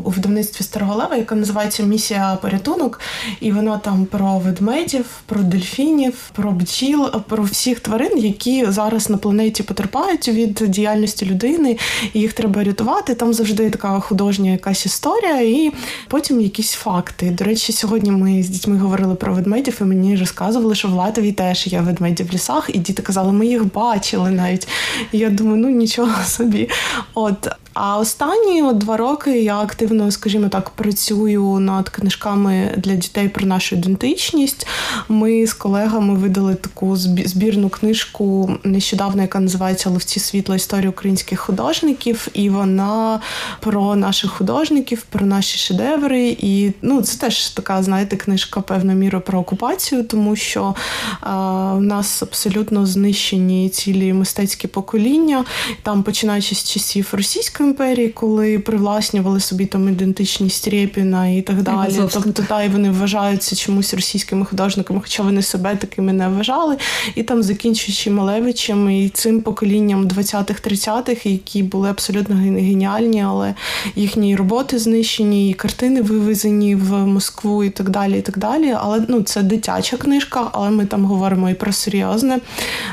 у 0.06 0.10
видавництві 0.10 0.64
Староголева, 0.64 1.16
яка 1.16 1.36
називається 1.36 1.84
Місія 1.84 2.38
порятунок. 2.42 3.00
І 3.40 3.52
вона 3.52 3.78
там 3.78 4.06
про 4.06 4.40
ведмедів, 4.40 5.06
про 5.26 5.42
дельфінів, 5.42 6.30
про 6.34 6.52
бджіл, 6.52 7.06
е, 7.06 7.10
про 7.28 7.44
всіх 7.44 7.80
тварин, 7.80 8.18
які 8.18 8.66
зараз 8.72 9.10
на 9.10 9.18
планеті 9.18 9.64
потерпають 9.64 10.28
від 10.28 10.54
діяльності 10.54 11.26
людини, 11.26 11.78
і 12.14 12.20
їх 12.20 12.34
треба 12.34 12.64
рятувати. 12.64 13.16
Там 13.16 13.34
завжди 13.34 13.70
така 13.70 14.00
художня 14.00 14.52
якась 14.52 14.86
історія, 14.86 15.42
і 15.42 15.72
потім 16.08 16.42
якісь 16.42 16.72
факти. 16.72 17.30
До 17.30 17.44
речі, 17.44 17.74
сьогодні 17.74 18.12
ми 18.12 18.44
з 18.44 18.50
дітьми 18.50 18.78
говорили 18.78 19.16
про 19.16 19.34
ведмедів, 19.34 19.78
і 19.82 19.84
мені 19.84 20.18
розказували, 20.18 20.76
що 20.76 20.88
в 20.88 20.92
Латвії 20.92 21.32
теж 21.32 21.68
є 21.68 21.82
ведмеді 21.82 22.24
в 22.24 22.34
лісах, 22.34 22.70
і 22.74 22.78
діти 22.78 23.02
казали, 23.02 23.32
ми 23.32 23.48
їх 23.48 23.64
бачили 24.02 24.32
навіть. 24.32 24.68
І 25.12 25.18
я 25.18 25.30
думаю, 25.30 25.58
ну 25.58 25.70
нічого 25.70 26.24
собі. 26.24 26.70
От. 27.14 27.48
А 27.74 27.98
останні 27.98 28.64
от 28.64 28.78
два 28.78 28.98
роки 28.98 29.42
я 29.44 29.60
активно, 29.60 30.12
скажімо 30.12 30.50
так, 30.50 30.70
працюю 30.70 31.60
над 31.60 31.90
книжками 31.90 32.74
для 32.78 32.96
дітей 32.96 33.30
про 33.30 33.46
нашу 33.46 33.76
ідентичність. 33.76 34.68
Ми 35.10 35.48
з 35.48 35.54
колегами 35.54 36.16
видали 36.16 36.56
таку 36.56 36.96
збірну 37.26 37.70
книжку 37.70 38.52
нещодавно, 38.64 39.22
яка 39.22 39.40
називається 39.40 39.90
Ловці 39.90 40.20
світла 40.20 40.56
історія 40.56 40.90
українських 40.90 41.40
художників, 41.40 42.28
і 42.34 42.50
вона 42.50 43.20
про 43.60 43.96
наших 43.96 44.32
художників, 44.32 45.02
про 45.02 45.26
наші 45.26 45.58
шедеври. 45.58 46.38
І 46.40 46.72
ну, 46.82 47.02
це 47.02 47.18
теж 47.18 47.50
така, 47.50 47.84
знаєте, 47.84 48.16
книжка 48.16 48.62
певною 48.62 48.98
мірою 48.98 49.24
про 49.24 49.40
окупацію, 49.40 50.04
тому 50.04 50.36
що 50.36 50.76
а, 51.22 51.74
в 51.74 51.82
нас 51.82 52.24
абсолютно 52.24 52.86
знищені 52.86 53.70
цілі 53.70 54.14
мистецькі 54.14 54.68
покоління, 54.68 55.46
там 55.84 56.04
починаючи 56.04 56.56
з 56.56 56.64
часів 56.64 57.10
Російської 57.12 57.61
імперії, 57.64 58.10
коли 58.10 58.60
привласнювали 58.60 59.40
собі 59.40 59.66
там 59.66 59.90
ідентичність 59.90 60.68
Рєпіна 60.68 61.28
і 61.28 61.42
так 61.42 61.62
далі. 61.62 61.78
Айвазовського. 61.78 62.26
Тобто 62.26 62.44
та 62.44 62.64
й 62.64 62.70
вони 62.70 62.92
вважаються 62.92 63.56
чомусь 63.56 63.94
російськими 63.94 64.46
художниками, 64.46 65.00
хоча 65.04 65.24
вони 65.24 65.42
себе 65.42 65.76
такими 65.76 66.14
не 66.14 66.28
вважали. 66.28 66.78
І 67.16 67.24
там 67.24 67.44
закінчуючи 67.44 68.12
Малевичем 68.12 68.90
і 68.90 69.10
цим 69.10 69.42
поколінням 69.42 70.08
20-х-30-х, 70.08 71.26
які 71.26 71.64
були 71.64 71.90
абсолютно 71.90 72.36
геніальні, 72.36 73.24
але 73.24 73.56
їхні 73.96 74.36
роботи 74.36 74.80
знищені, 74.80 75.50
і 75.50 75.54
картини 75.54 76.02
вивезені 76.02 76.76
в 76.76 77.06
Москву 77.06 77.64
і 77.64 77.70
так 77.70 77.90
далі. 77.90 78.18
і 78.20 78.22
так 78.22 78.38
далі. 78.38 78.76
Але 78.80 79.06
ну, 79.08 79.22
це 79.22 79.44
дитяча 79.44 79.98
книжка, 79.98 80.50
але 80.52 80.70
ми 80.70 80.86
там 80.86 81.06
говоримо 81.06 81.50
і 81.50 81.54
про 81.54 81.72
серйозне. 81.72 82.40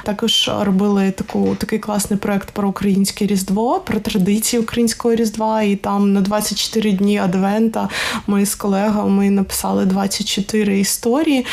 Також 0.04 0.50
робили 0.60 1.10
таку, 1.10 1.56
такий 1.58 1.78
класний 1.78 2.18
проект 2.18 2.50
про 2.50 2.68
українське 2.68 3.26
Різдво, 3.26 3.80
про 3.80 4.00
традиції 4.00 4.57
українського 4.58 5.14
Різдва. 5.14 5.62
І 5.62 5.76
там 5.76 6.12
на 6.12 6.20
24 6.20 6.92
дні 6.92 7.18
Адвента 7.18 7.88
ми 8.26 8.46
з 8.46 8.54
колегами 8.54 9.30
написали 9.30 9.86
24 9.86 10.80
історії. 10.80 11.46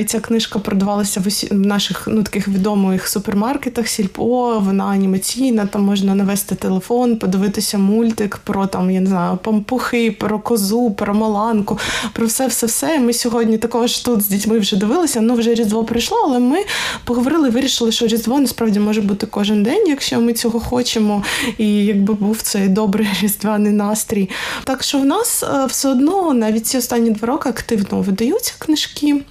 І 0.00 0.04
ця 0.04 0.20
книжка 0.20 0.58
продавалася 0.58 1.22
в 1.50 1.54
наших 1.54 2.08
ну 2.12 2.22
таких 2.22 2.48
відомих 2.48 3.08
супермаркетах. 3.08 3.88
Сільпо, 3.88 4.58
вона 4.58 4.84
анімаційна. 4.84 5.66
Там 5.66 5.82
можна 5.82 6.14
навести 6.14 6.54
телефон, 6.54 7.16
подивитися 7.16 7.78
мультик 7.78 8.36
про 8.36 8.66
там, 8.66 8.90
я 8.90 9.00
не 9.00 9.06
знаю, 9.06 9.38
пампухи, 9.42 10.10
про 10.10 10.38
козу, 10.38 10.90
про 10.90 11.14
маланку, 11.14 11.78
про 12.12 12.26
все, 12.26 12.46
все, 12.46 12.66
все. 12.66 12.98
Ми 12.98 13.12
сьогодні 13.12 13.58
також 13.58 13.98
тут 13.98 14.22
з 14.22 14.28
дітьми 14.28 14.58
вже 14.58 14.76
дивилися. 14.76 15.20
Ну 15.20 15.34
вже 15.34 15.54
різдво 15.54 15.84
прийшло, 15.84 16.18
але 16.24 16.38
ми 16.38 16.58
поговорили, 17.04 17.50
вирішили, 17.50 17.92
що 17.92 18.06
різдво 18.06 18.40
насправді 18.40 18.80
може 18.80 19.00
бути 19.00 19.26
кожен 19.26 19.62
день, 19.62 19.88
якщо 19.88 20.20
ми 20.20 20.32
цього 20.32 20.60
хочемо, 20.60 21.24
і 21.58 21.84
якби 21.84 22.16
був 22.20 22.42
цей 22.42 22.68
добрий 22.68 23.08
різдвяний 23.22 23.72
настрій. 23.72 24.30
Так 24.64 24.82
що 24.82 24.98
в 24.98 25.04
нас 25.04 25.42
е, 25.42 25.66
все 25.66 25.88
одно 25.88 26.34
навіть 26.34 26.66
ці 26.66 26.78
останні 26.78 27.10
два 27.10 27.28
роки 27.28 27.48
активно 27.48 28.00
видаються 28.00 28.54
книжки. 28.58 29.22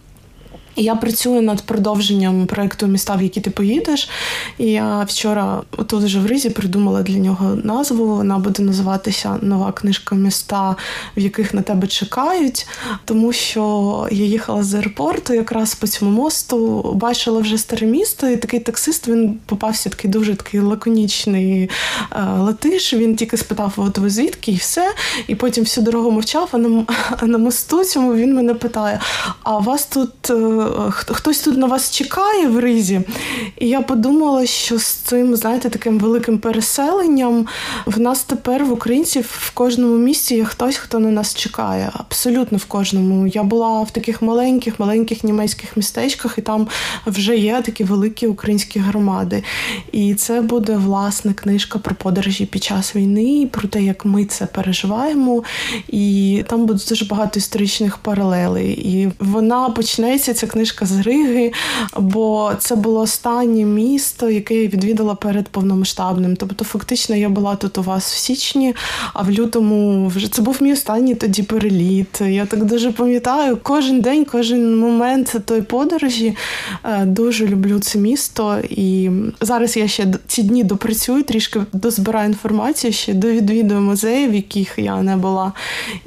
Я 0.75 0.95
працюю 0.95 1.41
над 1.41 1.62
продовженням 1.62 2.45
проекту 2.45 2.88
Міста, 2.88 3.15
в 3.15 3.23
які 3.23 3.41
ти 3.41 3.49
поїдеш. 3.49 4.10
І 4.58 4.65
я 4.65 5.03
вчора 5.03 5.62
тут 5.75 5.93
вже 6.03 6.19
в 6.19 6.25
Ризі 6.25 6.49
придумала 6.49 7.01
для 7.01 7.17
нього 7.17 7.55
назву. 7.63 8.15
Вона 8.15 8.38
буде 8.38 8.63
називатися 8.63 9.38
Нова 9.41 9.71
книжка 9.71 10.15
міста, 10.15 10.75
в 11.17 11.19
яких 11.19 11.53
на 11.53 11.62
тебе 11.62 11.88
чекають. 11.88 12.67
Тому 13.05 13.34
що 13.34 14.08
я 14.12 14.25
їхала 14.25 14.63
з 14.63 14.73
аеропорту 14.73 15.34
якраз 15.34 15.75
по 15.75 15.88
цьому 15.88 16.12
мосту, 16.12 16.91
бачила 16.95 17.39
вже 17.39 17.58
старе 17.58 17.88
місто, 17.88 18.27
і 18.27 18.38
такий 18.38 18.60
таксист 18.60 19.08
він 19.08 19.39
попався 19.45 19.89
такий 19.89 20.12
дуже 20.12 20.36
такий 20.36 20.60
лаконічний 20.60 21.63
е, 21.63 21.69
латиш. 22.38 22.93
Він 22.93 23.15
тільки 23.15 23.38
спитав, 23.38 23.73
от 23.77 23.97
ви 23.97 24.10
звідки, 24.10 24.51
і 24.51 24.55
все. 24.55 24.91
І 25.27 25.36
потім 25.36 25.63
всю 25.63 25.86
дорогу 25.86 26.12
мовчав. 26.12 26.49
А 26.51 26.58
на, 26.58 26.86
на 27.21 27.38
мосту 27.38 27.84
цьому 27.84 28.15
він 28.15 28.36
мене 28.36 28.53
питає: 28.53 28.99
а 29.43 29.58
вас 29.58 29.86
тут 29.86 30.29
е, 30.29 30.34
хтось 30.91 31.39
тут 31.39 31.58
на 31.58 31.67
вас 31.67 31.91
чекає 31.91 32.47
в 32.47 32.60
Ризі? 32.60 33.01
І 33.58 33.67
я 33.67 33.82
подумала, 33.82 34.45
що 34.45 34.79
з 34.79 34.86
цим, 34.86 35.36
знаєте, 35.36 35.69
таким 35.69 35.99
великим 35.99 36.38
переселенням 36.38 37.47
в 37.86 37.99
нас 37.99 38.23
тепер 38.23 38.65
в 38.65 38.71
українців 38.71 39.25
в 39.29 39.51
кожному 39.51 39.97
місті 39.97 40.36
є 40.36 40.45
хтось, 40.45 40.77
хто 40.77 40.99
на 40.99 41.12
нас 41.12 41.36
чекає. 41.36 41.91
Абсолютно 41.93 42.58
в 42.58 42.65
кожному. 42.65 43.27
Я 43.27 43.43
була 43.43 43.82
в 43.82 43.91
таких 43.91 44.21
маленьких, 44.21 44.79
маленьких 44.79 45.23
німецьких 45.23 45.77
містечках, 45.77 46.38
і 46.38 46.41
там 46.41 46.67
вже 47.05 47.38
є 47.38 47.62
такі 47.62 47.84
великі 47.84 48.27
українські 48.27 48.79
громади. 48.79 49.43
І 49.91 50.15
це 50.15 50.41
буде 50.41 50.75
власне 50.75 51.34
книжка 51.34 51.79
про 51.79 51.95
подорожі 51.95 52.45
під 52.45 52.63
час 52.63 52.95
війни, 52.95 53.47
про 53.51 53.67
те, 53.67 53.84
як 53.84 54.05
ми 54.05 54.25
це 54.25 54.45
переживаємо. 54.45 55.43
І 55.88 56.43
там 56.49 56.65
буде 56.65 56.84
дуже 56.89 57.05
багато 57.05 57.39
історичних 57.39 57.97
паралелей. 57.97 58.71
І 58.71 59.12
вона 59.19 59.69
почнеться, 59.69 60.34
ця 60.34 60.47
книжка 60.49 60.85
з 60.85 60.99
Риги, 60.99 61.51
бо 61.97 62.51
це 62.59 62.75
було 62.75 62.99
останнє 62.99 63.63
місто, 63.63 64.29
яке 64.29 64.55
я 64.55 64.67
відвідала 64.67 65.15
перед 65.15 65.47
повномасштабним. 65.47 66.35
Тобто, 66.35 66.65
фактично, 66.65 67.15
я 67.15 67.29
була 67.29 67.55
тут 67.55 67.77
у 67.77 67.81
вас 67.81 68.13
в 68.13 68.17
січні, 68.17 68.75
а 69.13 69.21
в 69.21 69.31
лютому 69.31 70.07
вже 70.07 70.31
це 70.31 70.41
був 70.41 70.57
мій 70.62 70.73
останній 70.73 71.15
тоді 71.15 71.43
переліт. 71.43 72.21
Я 72.21 72.45
так 72.45 72.65
дуже 72.65 72.91
пам'ятаю, 72.91 73.57
кожен 73.63 74.01
день, 74.01 74.25
кожен 74.25 74.77
момент 74.77 75.35
тої 75.45 75.62
подорожі 75.62 76.35
Е, 76.83 77.05
дуже 77.05 77.47
люблю 77.47 77.79
це 77.79 77.99
місто. 77.99 78.57
І 78.69 79.09
зараз 79.41 79.77
я 79.77 79.88
ще 79.88 80.13
ці 80.27 80.43
дні 80.43 80.63
допрацюю, 80.63 81.23
трішки 81.23 81.62
дозбираю 81.73 82.27
інформацію, 82.27 82.93
ще 82.93 83.13
довідвідую 83.13 83.81
музеї, 83.81 84.27
в 84.27 84.33
яких 84.33 84.73
я 84.77 85.01
не 85.01 85.17
була. 85.17 85.53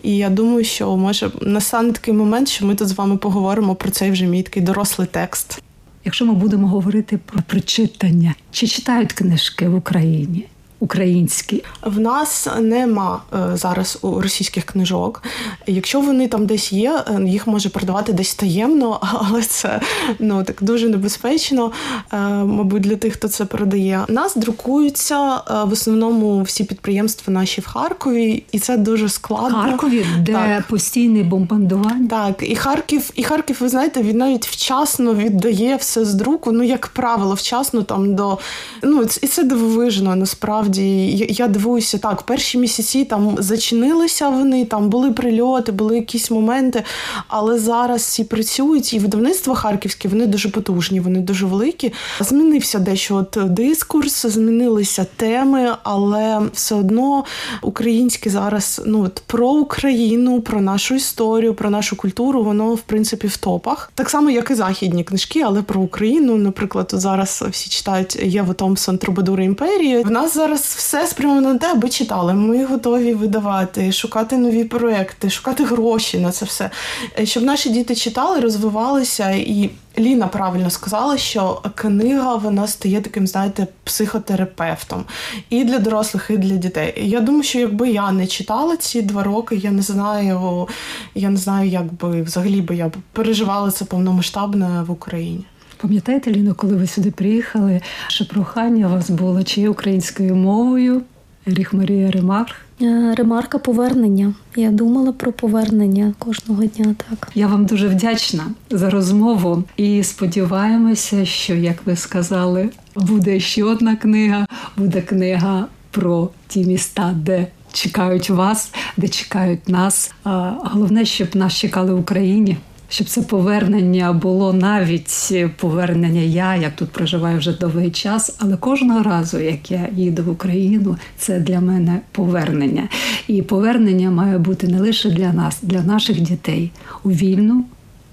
І 0.03 0.17
я 0.17 0.29
думаю, 0.29 0.65
що 0.65 0.97
може 0.97 1.31
настане 1.41 1.93
такий 1.93 2.15
момент, 2.15 2.49
що 2.49 2.67
ми 2.67 2.75
тут 2.75 2.89
з 2.89 2.93
вами 2.93 3.17
поговоримо 3.17 3.75
про 3.75 3.91
цей 3.91 4.11
вже 4.11 4.27
мій 4.33 4.43
такий 4.43 4.63
дорослий 4.63 5.09
текст. 5.11 5.63
Якщо 6.05 6.27
ми 6.27 6.33
будемо 6.33 6.69
говорити 6.69 7.19
про 7.19 7.43
прочитання, 7.43 8.35
чи 8.51 8.67
читають 8.67 9.13
книжки 9.13 9.69
в 9.69 9.75
Україні? 9.75 10.47
Українські? 10.83 11.65
В 11.83 12.01
нас 12.01 12.49
нема 12.61 13.23
е, 13.35 13.57
зараз 13.57 13.99
у 14.03 14.21
російських 14.21 14.65
книжок. 14.65 15.23
Якщо 15.67 16.01
вони 16.01 16.29
там 16.29 16.47
десь 16.47 16.73
є, 16.73 17.05
е, 17.09 17.25
їх 17.25 17.47
може 17.47 17.69
продавати 17.69 18.13
десь 18.13 18.35
таємно, 18.35 18.99
але 19.13 19.43
це 19.43 19.81
ну 20.19 20.45
так 20.45 20.57
дуже 20.61 20.89
небезпечно, 20.89 21.73
е, 22.13 22.17
мабуть, 22.45 22.83
для 22.83 22.97
тих, 22.97 23.13
хто 23.13 23.29
це 23.29 23.45
продає. 23.45 24.01
Нас 24.09 24.37
друкуються 24.37 25.41
в 25.67 25.73
основному 25.73 26.43
всі 26.43 26.65
підприємства 26.65 27.33
наші 27.35 27.61
в 27.61 27.67
Харкові, 27.67 28.45
і 28.53 28.59
це 28.59 28.77
дуже 28.77 29.09
складно. 29.09 29.59
В 29.59 29.63
Харкові, 29.63 30.07
де 30.21 30.33
так. 30.33 30.67
постійне 30.67 31.23
бомбардування. 31.23 32.09
Так, 32.09 32.51
і 32.51 32.57
Харків, 32.57 33.11
і 33.15 33.23
Харків, 33.23 33.57
ви 33.61 33.69
знаєте, 33.69 34.03
він 34.03 34.17
навіть 34.17 34.47
вчасно 34.47 35.15
віддає 35.15 35.77
все 35.77 36.05
з 36.05 36.15
друку. 36.15 36.53
Ну, 36.53 36.63
як 36.63 36.87
правило, 36.87 37.35
вчасно 37.35 37.83
там 37.83 38.15
до 38.15 38.39
ну 38.83 39.03
і 39.03 39.27
це 39.27 39.45
дивовижно. 39.45 40.17
Насправді 40.17 40.72
я, 40.81 41.27
я 41.29 41.49
дивуюся 41.49 41.99
так. 41.99 42.23
Перші 42.23 42.59
місяці 42.59 43.05
там 43.05 43.37
зачинилися 43.39 44.29
вони, 44.29 44.65
там 44.65 44.89
були 44.89 45.11
прильоти, 45.11 45.73
були 45.73 45.97
якісь 45.97 46.31
моменти. 46.31 46.83
Але 47.29 47.59
зараз 47.59 48.01
всі 48.01 48.25
працюють, 48.25 48.95
і 48.95 48.99
видавництва 48.99 49.55
харківські 49.55 50.09
вони 50.09 50.27
дуже 50.27 50.49
потужні, 50.49 51.01
вони 51.01 51.19
дуже 51.21 51.47
великі. 51.47 51.93
Змінився 52.21 52.79
дещо 52.79 53.17
от 53.17 53.39
дискурс, 53.55 54.27
змінилися 54.27 55.07
теми, 55.17 55.73
але 55.83 56.41
все 56.53 56.75
одно 56.75 57.25
українське 57.63 58.31
зараз 58.31 58.83
ну 58.87 59.03
от 59.05 59.23
про 59.27 59.49
Україну, 59.49 60.41
про 60.41 60.61
нашу 60.61 60.95
історію, 60.95 61.55
про 61.55 61.71
нашу 61.71 61.97
культуру, 61.97 62.43
воно 62.43 62.75
в 62.75 62.81
принципі 62.81 63.27
в 63.27 63.37
топах. 63.37 63.93
Так 63.95 64.11
само, 64.11 64.31
як 64.31 64.51
і 64.51 64.55
західні 64.55 65.05
книжки, 65.05 65.41
але 65.41 65.63
про 65.63 65.81
Україну, 65.81 66.37
наприклад, 66.37 66.91
зараз 66.93 67.45
всі 67.51 67.71
читають 67.71 68.17
Єву 68.23 68.55
Томпсон 68.55 68.99
Трубадури 68.99 69.45
імперії. 69.45 70.03
В 70.03 70.11
нас 70.11 70.35
зараз 70.35 70.62
все 70.65 71.07
спрямовано 71.07 71.53
на 71.53 71.59
те, 71.59 71.71
аби 71.71 71.89
читали. 71.89 72.35
Ми 72.35 72.65
готові 72.65 73.15
видавати, 73.15 73.93
шукати 73.93 74.37
нові 74.37 74.65
проекти, 74.65 75.31
шукати 75.31 75.65
гроші 75.65 76.19
на 76.19 76.33
це 76.33 76.45
все, 76.45 76.71
е, 77.19 77.27
щоб 77.27 77.43
наші 77.43 77.71
діти 77.71 77.95
читали, 77.95 78.41
розвивалися 78.41 79.31
і. 79.31 79.71
Ліна 79.99 80.27
правильно 80.27 80.71
сказала, 80.71 81.19
що 81.19 81.63
книга 81.75 82.35
вона 82.35 82.67
стає 82.67 83.01
таким, 83.01 83.27
знаєте, 83.27 83.67
психотерапевтом 83.85 85.05
і 85.51 85.65
для 85.65 85.79
дорослих, 85.79 86.31
і 86.31 86.37
для 86.37 86.57
дітей. 86.57 86.95
Я 86.97 87.21
думаю, 87.21 87.43
що 87.43 87.59
якби 87.59 87.91
я 87.91 88.13
не 88.13 88.27
читала 88.27 88.77
ці 88.77 89.03
два 89.03 89.23
роки, 89.23 89.57
я 89.57 89.71
не 89.71 89.83
знаю, 89.83 90.69
я 91.15 91.31
не 91.31 91.37
знаю, 91.37 91.71
як 91.71 91.93
би 91.93 92.23
взагалі 92.23 92.61
би 92.61 92.77
я 92.77 92.91
переживала 93.13 93.71
це 93.71 93.85
повномасштабне 93.85 94.83
в 94.87 94.91
Україні. 94.91 95.45
Пам'ятаєте, 95.83 96.31
Ліно, 96.31 96.55
коли 96.55 96.77
ви 96.77 96.87
сюди 96.87 97.11
приїхали, 97.11 97.81
що 98.09 98.29
прохання 98.29 98.87
у 98.87 98.91
вас 98.91 99.11
було 99.11 99.43
чи 99.43 99.69
українською 99.69 100.37
мовою? 100.37 101.03
Ріх 101.47 101.73
Марія 101.73 102.11
Ремарх? 102.11 102.57
Е, 102.83 103.15
ремарка 103.15 103.59
повернення. 103.59 104.35
Я 104.57 104.71
думала 104.71 105.13
про 105.13 105.33
повернення 105.33 106.15
кожного 106.19 106.65
дня. 106.65 106.95
Так 107.11 107.29
я 107.35 107.47
вам 107.47 107.67
дуже 107.67 107.89
вдячна 107.89 108.45
за 108.71 108.91
розмову 108.91 109.65
і 109.77 110.03
сподіваємося, 110.03 111.25
що 111.25 111.55
як 111.55 111.87
ви 111.87 111.97
сказали, 111.97 112.69
буде 112.97 113.41
ще 113.41 113.65
одна 113.65 113.97
книга. 113.97 114.47
Буде 114.77 115.01
книга 115.01 115.67
про 115.91 116.29
ті 116.49 116.65
міста, 116.65 117.15
де 117.17 117.47
чекають 117.73 118.31
вас, 118.31 118.75
де 118.97 119.09
чекають 119.09 119.69
нас. 119.69 120.15
А 120.25 120.53
головне, 120.63 121.05
щоб 121.05 121.37
нас 121.37 121.53
чекали 121.53 121.95
в 121.95 122.01
Україні 122.01 122.57
щоб 122.93 123.09
це 123.09 123.23
повернення 123.23 124.13
було 124.13 124.53
навіть 124.53 125.35
повернення. 125.57 126.21
Я 126.21 126.57
як 126.57 126.77
тут 126.77 126.91
проживаю 126.91 127.39
вже 127.39 127.53
довгий 127.53 127.91
час, 127.91 128.37
але 128.39 128.57
кожного 128.57 129.03
разу, 129.03 129.39
як 129.39 129.71
я 129.71 129.89
їду 129.97 130.23
в 130.23 130.29
Україну, 130.29 130.97
це 131.17 131.41
для 131.41 131.61
мене 131.61 132.01
повернення. 132.13 132.89
І 133.29 133.43
повернення 133.43 134.11
має 134.11 134.39
бути 134.39 134.69
не 134.69 134.81
лише 134.81 135.11
для 135.11 135.33
нас, 135.33 135.59
для 135.63 135.83
наших 135.83 136.21
дітей 136.21 136.71
у 137.03 137.11
вільну 137.11 137.65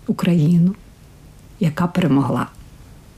Україну, 0.07 0.75
яка 1.59 1.87
перемогла. 1.87 2.47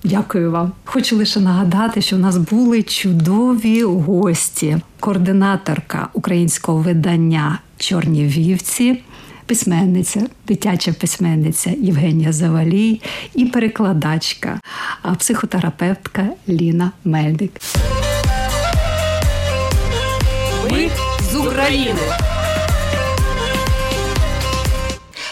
Дякую 0.04 0.52
вам. 0.52 0.72
Хочу 0.86 1.18
лише 1.18 1.40
нагадати, 1.40 2.02
що 2.02 2.16
в 2.16 2.20
нас 2.20 2.38
були 2.38 2.84
чудові 2.84 3.84
гості, 3.84 4.78
координаторка 5.00 6.10
українського 6.14 6.78
видання 6.78 7.60
Чорні 7.78 8.26
вівці 8.26 9.02
письменниця, 9.46 10.28
дитяча 10.48 10.94
письменниця 10.94 11.70
Євгенія 11.70 12.32
Завалій 12.32 13.02
і 13.36 13.46
перекладачка, 13.46 14.60
психотерапевтка 15.20 16.30
Ліна 16.50 16.92
Мельник. 17.06 17.52
Ми 20.72 20.90
з 21.32 21.36
України. 21.36 22.00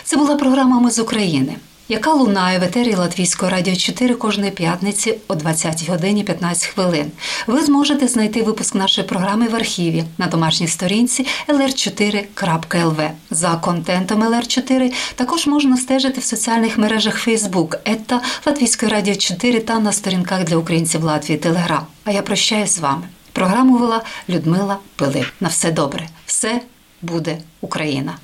Це 0.04 0.18
була 0.18 0.36
програма 0.36 0.80
Ми 0.80 0.92
з 0.92 1.00
України 1.00 1.56
яка 1.90 2.14
лунає 2.14 2.60
в 2.60 2.64
етері 2.64 2.96
Латвійського 2.96 3.52
радіо 3.52 3.76
4 3.76 4.16
кожної 4.16 4.52
п'ятниці 4.52 5.18
о 5.28 5.36
20 5.36 5.90
годині 5.90 6.24
15 6.24 6.66
хвилин. 6.70 7.12
Ви 7.48 7.62
зможете 7.62 8.08
знайти 8.08 8.44
випуск 8.44 8.76
нашої 8.76 9.08
програми 9.08 9.48
в 9.48 9.56
архіві 9.56 10.04
на 10.18 10.28
домашній 10.28 10.68
сторінці 10.68 11.28
lr4.lv. 11.48 13.10
За 13.32 13.56
контентом 13.56 14.24
LR4 14.24 14.94
також 15.16 15.48
можна 15.48 15.78
стежити 15.78 16.22
в 16.22 16.24
соціальних 16.24 16.78
мережах 16.78 17.28
Facebook, 17.28 17.78
ета 17.86 18.22
Латвійської 18.46 18.92
радіо 18.92 19.16
4 19.16 19.60
та 19.60 19.80
на 19.80 19.92
сторінках 19.92 20.44
для 20.44 20.58
українців 20.58 21.04
Латвії 21.04 21.38
Телеграм. 21.38 21.86
А 22.04 22.12
я 22.12 22.22
прощаюсь 22.22 22.76
з 22.76 22.80
вами. 22.80 23.04
Програму 23.34 23.78
вела 23.78 24.04
Людмила 24.30 24.78
Пилип. 24.96 25.26
На 25.40 25.48
все 25.48 25.72
добре. 25.72 26.08
Все 26.26 26.62
буде 27.02 27.38
Україна. 27.62 28.18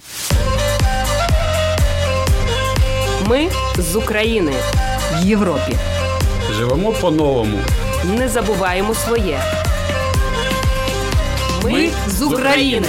Ми 3.27 3.49
з 3.77 3.95
України 3.95 4.53
в 5.13 5.25
Європі. 5.25 5.75
Живемо 6.51 6.91
по-новому. 6.91 7.57
Не 8.03 8.29
забуваємо 8.29 8.93
своє. 8.93 9.39
Ми 11.63 11.89
з 12.07 12.21
України. 12.21 12.87